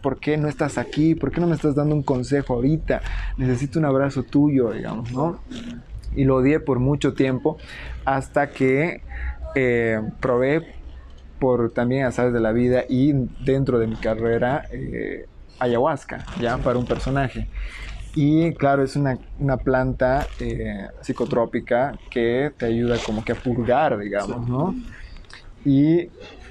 [0.03, 1.14] ¿por qué no estás aquí?
[1.14, 3.01] ¿Por qué no me estás dando un consejo ahorita?
[3.39, 5.41] Necesito un abrazo tuyo, digamos, ¿no?
[6.14, 7.57] Y lo odié por mucho tiempo
[8.05, 9.03] hasta que
[9.55, 10.75] eh, probé
[11.39, 13.12] por también azares de la vida y
[13.45, 14.64] dentro de mi carrera.
[14.71, 15.27] Eh,
[15.59, 17.49] ayahuasca, ya, para un personaje.
[18.15, 23.99] Y claro, es una, una planta eh, psicotrópica que te ayuda como que a purgar,
[23.99, 24.75] digamos, ¿no?
[25.65, 26.09] Y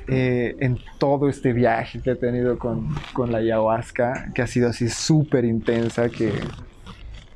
[0.07, 4.69] eh, en todo este viaje que he tenido con, con la ayahuasca, que ha sido
[4.69, 6.31] así súper intensa, que,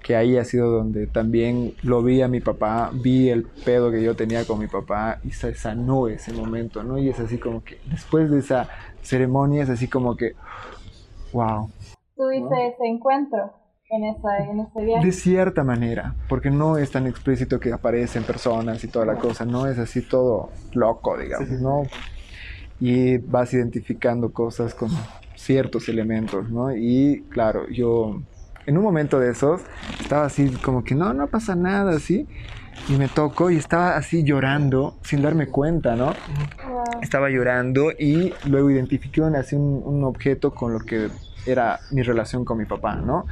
[0.02, 4.02] que ahí ha sido donde también lo vi a mi papá, vi el pedo que
[4.02, 6.98] yo tenía con mi papá y se sanó ese momento, ¿no?
[6.98, 8.70] Y es así como que después de esa
[9.02, 10.36] ceremonia es así como que
[11.34, 11.70] Wow.
[12.16, 13.54] ¿Tuviste ese encuentro
[13.90, 15.06] en, esa, en ese viaje?
[15.06, 19.46] De cierta manera, porque no es tan explícito que aparecen personas y toda la cosa,
[19.46, 21.84] no es así todo loco, digamos, ¿no?
[22.80, 24.90] Y vas identificando cosas con
[25.36, 26.76] ciertos elementos, ¿no?
[26.76, 28.22] Y claro, yo
[28.66, 29.62] en un momento de esos
[30.00, 32.28] estaba así como que no, no pasa nada, así.
[32.90, 36.14] Y me tocó y estaba así llorando sin darme cuenta, ¿no?
[37.02, 41.10] Estaba llorando y luego identifiqué así un, un objeto con lo que
[41.46, 43.26] era mi relación con mi papá, ¿no?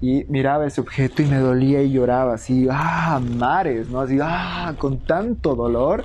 [0.00, 4.00] Y miraba ese objeto y me dolía y lloraba así, ah, mares, ¿no?
[4.00, 6.04] Así, ah, con tanto dolor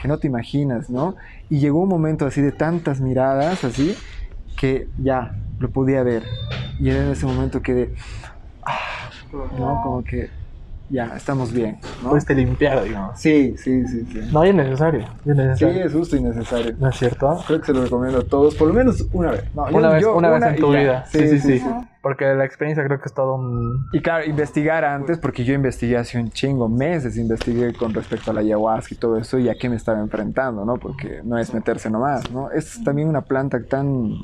[0.00, 1.16] que no te imaginas, ¿no?
[1.48, 3.96] Y llegó un momento así de tantas miradas, así,
[4.56, 6.24] que ya lo podía ver.
[6.78, 7.94] Y era en ese momento que de,
[8.64, 9.80] ah, ¿no?
[9.82, 10.30] Como que
[10.90, 11.78] ya, estamos bien.
[12.02, 12.10] ¿no?
[12.10, 13.18] Puedes limpiar, digamos.
[13.18, 14.20] Sí, sí, sí, sí.
[14.32, 15.74] No, es necesario, es necesario.
[15.74, 16.76] Sí, es justo y necesario.
[16.78, 17.42] ¿No es cierto?
[17.46, 19.44] Creo que se lo recomiendo a todos, por lo menos una vez.
[19.54, 21.06] una vez, una, vez en tu vida.
[21.06, 21.64] Sí sí, sí,
[22.02, 23.86] Porque la experiencia creo que es todo un...
[23.92, 28.34] Y claro, investigar antes, porque yo investigué hace un chingo, meses investigué con respecto a
[28.34, 30.76] la ayahuasca y todo eso, y a qué me estaba enfrentando, ¿no?
[30.76, 32.50] Porque no es meterse nomás, ¿no?
[32.50, 34.14] Es también una planta tan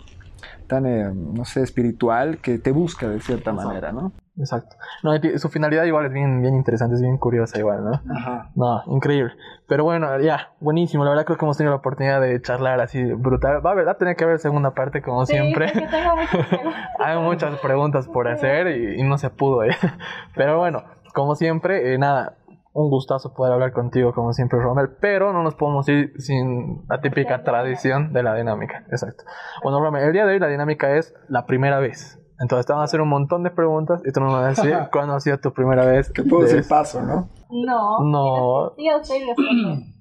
[0.67, 4.13] tan, eh, no sé, espiritual que te busca de cierta manera, ¿no?
[4.39, 4.77] Exacto.
[5.03, 8.15] No, su finalidad igual es bien, bien interesante, es bien curiosa igual, ¿no?
[8.15, 8.51] Ajá.
[8.55, 9.33] No, increíble.
[9.67, 11.05] Pero bueno, ya, buenísimo.
[11.05, 13.65] La verdad creo que hemos tenido la oportunidad de charlar así brutal.
[13.65, 15.73] Va a verdad tener que haber segunda parte como sí, siempre.
[15.73, 16.15] Tengo
[16.99, 19.75] Hay muchas preguntas por hacer y, no se pudo, ¿eh?
[20.35, 22.35] Pero bueno, como siempre, eh, nada,
[22.77, 27.01] un gustazo poder hablar contigo como siempre, Romel, pero no nos podemos ir sin la
[27.01, 28.85] típica tradición de la dinámica.
[28.91, 29.25] Exacto.
[29.63, 32.21] Bueno, Romel, el día de hoy la dinámica es la primera vez.
[32.39, 34.77] Entonces te van a hacer un montón de preguntas y tú nos vas a decir
[34.93, 36.13] cuándo ha sido tu primera vez.
[36.13, 37.31] Que puedo decir paso, ¿no?
[37.49, 38.01] No.
[38.05, 38.75] No.
[38.77, 39.25] Sí,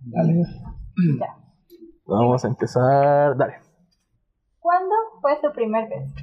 [0.00, 0.42] Dale.
[1.18, 1.36] Ya.
[2.06, 3.36] Vamos a empezar.
[3.36, 3.54] Dale.
[4.60, 6.14] ¿Cuándo fue tu primer vez?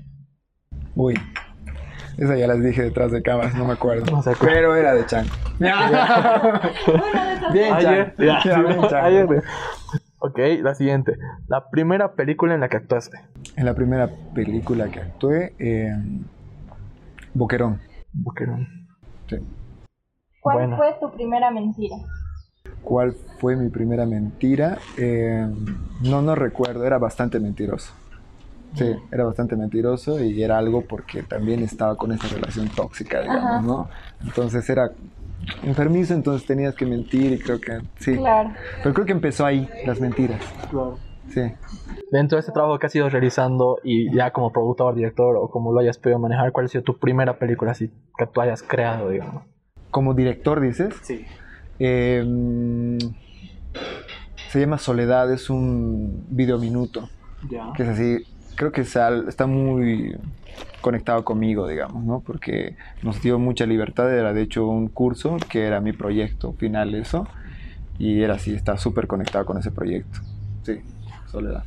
[0.96, 1.16] Uy.
[2.18, 4.06] Esa ya las dije detrás de cámaras, no me acuerdo.
[4.12, 5.30] No Pero era de chango.
[7.54, 8.42] bien, Ayer, ya,
[9.04, 9.44] Ayer.
[10.20, 11.18] Ok, la siguiente.
[11.48, 13.20] La primera película en la que actuaste.
[13.56, 15.92] En la primera película que actué, eh,
[17.34, 17.82] Boquerón.
[18.14, 18.68] Boquerón.
[19.28, 19.38] Sí.
[20.40, 21.96] ¿Cuál fue tu primera mentira?
[22.84, 24.78] ¿Cuál fue mi primera mentira?
[24.98, 25.48] Eh,
[26.02, 27.94] no, no recuerdo, era bastante mentiroso.
[28.76, 33.64] Sí, era bastante mentiroso y era algo porque también estaba con esa relación tóxica, digamos,
[33.64, 33.90] ¿no?
[34.24, 34.92] Entonces era
[35.64, 38.18] enfermizo, entonces tenías que mentir y creo que sí.
[38.18, 38.52] Claro.
[38.82, 40.42] Pero creo que empezó ahí, las mentiras.
[40.70, 40.98] Claro.
[41.30, 41.42] Sí.
[42.12, 45.72] Dentro de este trabajo que has ido realizando y ya como productor, director o como
[45.72, 49.10] lo hayas podido manejar, ¿cuál ha sido tu primera película así que tú hayas creado,
[49.10, 49.44] digamos?
[49.90, 50.94] Como director, dices?
[51.02, 51.26] Sí.
[51.80, 52.98] Em,
[54.50, 57.10] se llama Soledad, es un video minuto.
[57.50, 57.72] Ya.
[57.76, 58.18] Que es así,
[58.56, 60.16] creo que está muy
[60.82, 62.20] conectado conmigo, digamos, ¿no?
[62.20, 66.94] Porque nos dio mucha libertad, era de hecho un curso que era mi proyecto final
[66.94, 67.26] eso,
[67.98, 70.20] y era así, está súper conectado con ese proyecto.
[70.64, 70.82] Sí,
[71.28, 71.64] Soledad.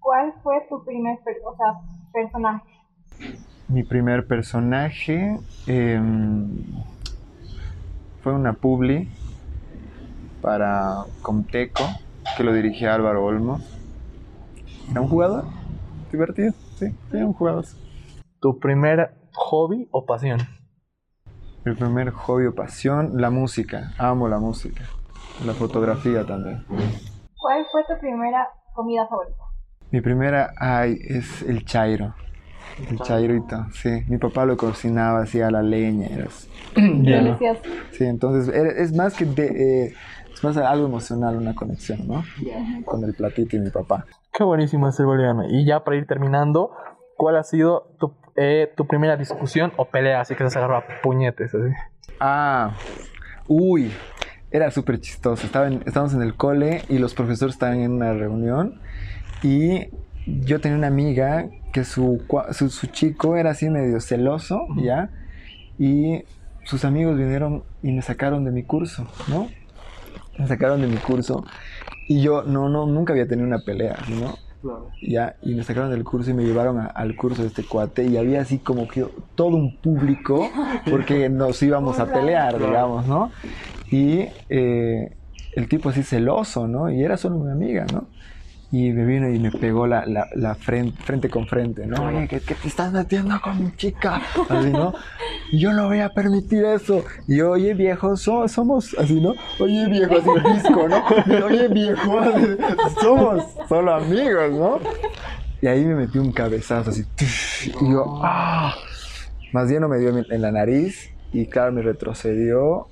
[0.00, 1.74] ¿Cuál fue tu primer o sea,
[2.12, 2.64] personaje?
[3.68, 6.48] Mi primer personaje em,
[8.22, 9.08] fue una publi
[10.42, 11.84] para Comteco,
[12.36, 13.60] que lo dirigía Álvaro Olmo
[14.90, 15.44] era un jugador
[16.10, 17.64] divertido, sí, sí, un jugador.
[18.40, 20.40] ¿Tu primer hobby o pasión?
[21.64, 23.92] Mi primer hobby o pasión, la música.
[23.98, 24.84] Amo la música.
[25.44, 26.64] La fotografía también.
[27.38, 29.42] ¿Cuál fue tu primera comida favorita?
[29.90, 32.14] Mi primera, ay, es el chairo.
[32.88, 34.04] El chairito, sí.
[34.08, 36.06] Mi papá lo cocinaba así a la leña.
[36.06, 36.26] Era
[36.76, 37.60] Delicioso.
[37.92, 39.94] Sí, entonces es más que de, eh,
[40.40, 42.24] es más algo emocional, una conexión, ¿no?
[42.86, 44.06] Con el platito y mi papá.
[44.32, 45.44] Qué buenísimo ese boliviano.
[45.46, 46.70] Y ya para ir terminando,
[47.18, 50.22] ¿cuál ha sido tu, eh, tu primera discusión o pelea?
[50.22, 51.74] Así que se agarró a puñetes, así.
[52.20, 52.72] Ah,
[53.48, 53.92] uy,
[54.50, 55.44] era súper chistoso.
[55.44, 58.80] Estaba estábamos en el cole y los profesores estaban en una reunión
[59.42, 59.88] y
[60.26, 65.10] yo tenía una amiga que su, su, chico era así medio celoso, ¿ya?
[65.78, 66.24] Y
[66.64, 69.48] sus amigos vinieron y me sacaron de mi curso, ¿no?
[70.40, 71.44] Me sacaron de mi curso
[72.08, 74.34] y yo no, no, nunca había tenido una pelea, ¿no?
[75.00, 78.16] Ya, y me sacaron del curso y me llevaron al curso de este cuate y
[78.16, 80.50] había así como que todo un público
[80.88, 83.30] porque nos íbamos a pelear, digamos, ¿no?
[83.90, 85.16] Y eh,
[85.52, 86.90] el tipo así celoso, ¿no?
[86.90, 88.06] Y era solo una amiga, ¿no?
[88.72, 92.04] Y me vino y me pegó la, la, frente, frente con frente, ¿no?
[92.04, 94.22] Oye, ¿qué, te estás metiendo con mi chica?
[94.48, 94.94] Así, ¿no?
[95.52, 97.04] Yo no voy a permitir eso.
[97.26, 99.34] Y oye, viejo, somos, así, ¿no?
[99.58, 101.04] Oye, viejo, así disco, ¿no?
[101.44, 102.20] oye, viejo,
[103.00, 104.78] somos solo amigos, ¿no?
[105.60, 107.04] Y ahí me metí un cabezazo así.
[107.80, 108.74] Y yo, ¡ah!
[109.52, 112.86] Más bien no me dio en la nariz y claro, me retrocedió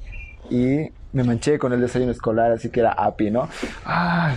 [0.51, 3.49] y me manché con el desayuno escolar, así que era API, ¿no?
[3.85, 4.35] ¡Ah!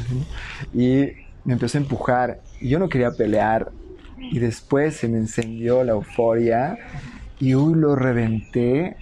[0.73, 3.71] Y me empezó a empujar y yo no quería pelear
[4.17, 6.77] y después se me encendió la euforia
[7.39, 8.95] y uy, lo reventé,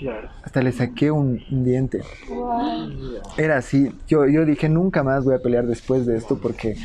[0.43, 2.01] hasta le saqué un, diente.
[3.37, 6.77] Era así, yo, yo dije, nunca más voy a pelear después de esto porque,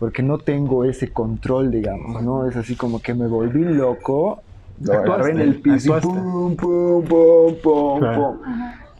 [0.00, 2.48] porque no tengo ese control, digamos, ¿no?
[2.48, 4.42] Es así como que me volví loco,
[4.80, 8.38] lo agarré en el piso, pum, pum, pum, pum, pum.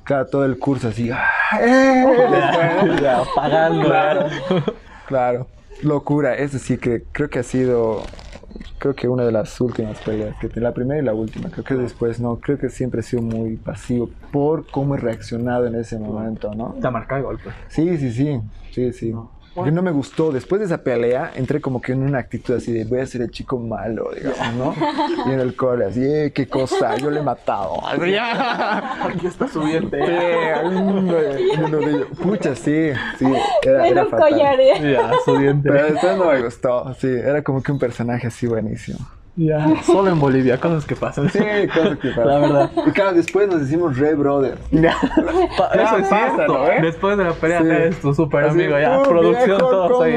[0.05, 2.05] Claro, todo el curso así, ¡eh!
[3.09, 3.89] apagando.
[3.89, 4.27] Claro,
[5.07, 5.47] claro,
[5.83, 8.03] locura, eso sí que creo que ha sido
[8.79, 11.75] creo que una de las últimas peleas, que la primera y la última, creo que
[11.75, 15.99] después no, creo que siempre he sido muy pasivo por cómo he reaccionado en ese
[15.99, 16.77] momento, ¿no?
[16.81, 17.51] Te ha marcado el golpe.
[17.69, 18.41] Sí, sí, sí,
[18.73, 19.15] sí, sí.
[19.59, 20.31] Porque no me gustó.
[20.31, 23.23] Después de esa pelea, entré como que en una actitud así de voy a ser
[23.23, 24.75] el chico malo, digamos, ¿no?
[25.27, 27.81] Y en el cole, así, eh, qué cosa, yo le he matado.
[27.87, 29.99] Aquí está su diente.
[30.07, 30.13] Sí,
[32.23, 33.27] pucha, sí, sí.
[33.63, 34.39] Era, era fatal.
[34.39, 35.69] Ya, su diente.
[35.71, 37.09] Pero después no me gustó, sí.
[37.09, 38.99] Era como que un personaje así buenísimo.
[39.39, 41.31] Ya, solo en Bolivia, cosas que pasan.
[41.31, 41.39] Sí,
[41.73, 42.27] cosas que pasan.
[42.27, 42.71] La verdad.
[42.89, 44.59] Y claro, después nos decimos Red Brother.
[44.71, 44.97] Ya.
[45.75, 46.71] Eso es cierto.
[46.71, 46.79] ¿eh?
[46.83, 47.69] Después de la pelea sí.
[47.69, 49.03] eres tu super amigo, ya.
[49.03, 50.17] producción, todos ahí,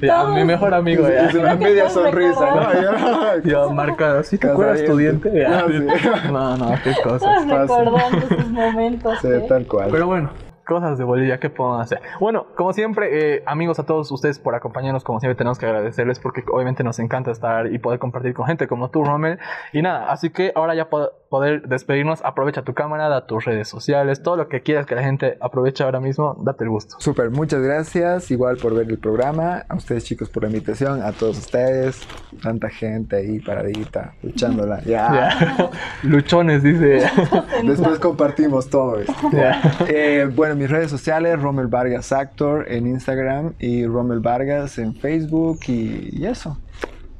[0.00, 0.06] ya.
[0.06, 1.28] ya mi mejor amigo, ya.
[1.28, 2.68] Es una media sonrisa, ¿no?
[3.44, 4.22] Ya, ya marcado.
[4.22, 5.30] ¿Sí te acuerdas tu diente?
[5.34, 5.66] Ya.
[6.32, 7.46] No, no, qué cosas.
[7.46, 9.18] Recordando esos momentos.
[9.20, 9.88] Sí, tal cual.
[9.90, 12.00] Pero bueno cosas de Bolivia, ¿qué podemos hacer?
[12.20, 16.20] Bueno, como siempre, eh, amigos, a todos ustedes por acompañarnos, como siempre tenemos que agradecerles
[16.20, 19.38] porque obviamente nos encanta estar y poder compartir con gente como tú, Rommel.
[19.72, 24.22] Y nada, así que ahora ya poder despedirnos, aprovecha tu cámara, da tus redes sociales,
[24.22, 26.96] todo lo que quieras que la gente aproveche ahora mismo, date el gusto.
[26.98, 31.12] Súper, muchas gracias, igual por ver el programa, a ustedes chicos por la invitación, a
[31.12, 32.06] todos ustedes,
[32.42, 35.70] tanta gente ahí paradita, luchándola, ya.
[36.02, 37.08] Luchones, dice.
[37.64, 39.14] Después compartimos todo esto.
[39.86, 45.60] Eh, bueno, mis redes sociales, Rommel Vargas Actor en Instagram y Rommel Vargas en Facebook
[45.68, 46.58] y, eso.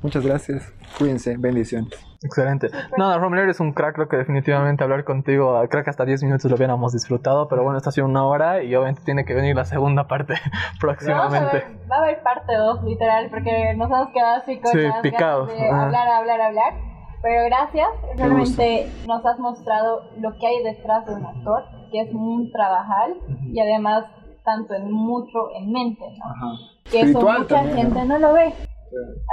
[0.02, 0.72] Muchas gracias.
[0.98, 1.36] Cuídense.
[1.38, 1.90] Bendiciones.
[2.22, 2.68] Excelente.
[2.96, 3.94] Nada, Rommel, eres un crack.
[3.94, 7.46] Creo que definitivamente hablar contigo, creo que hasta 10 minutos lo hubiéramos disfrutado.
[7.46, 10.34] Pero bueno, esta ha sido una hora y obviamente tiene que venir la segunda parte
[10.80, 11.64] próximamente.
[11.88, 15.50] va a haber parte 2, literal, porque nos hemos quedado así con sí, picados.
[15.50, 16.74] hablar, hablar, hablar.
[17.22, 22.14] Pero gracias, realmente nos has mostrado lo que hay detrás de un actor que es
[22.14, 23.14] un trabajal
[23.52, 24.04] y además
[24.44, 26.56] tanto en mucho en mente, ¿no?
[26.90, 28.18] Que eso mucha gente ¿no?
[28.18, 28.54] lo ve.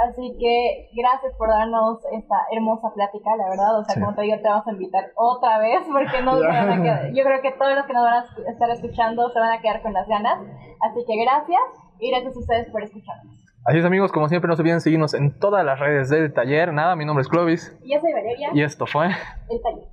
[0.06, 3.78] Así que gracias por darnos esta hermosa plática, la verdad.
[3.78, 6.36] O sea, como te digo, te vamos a invitar otra vez porque no
[7.14, 9.82] yo creo que todos los que nos van a estar escuchando se van a quedar
[9.82, 10.40] con las ganas.
[10.80, 11.62] Así que gracias
[11.98, 13.34] y gracias a ustedes por escucharnos.
[13.64, 16.72] Así es amigos, como siempre no se olviden seguirnos en todas las redes del taller.
[16.72, 17.76] Nada, mi nombre es Clovis.
[17.82, 18.50] Y yo soy Valeria.
[18.54, 19.06] Y esto fue...
[19.06, 19.88] El taller.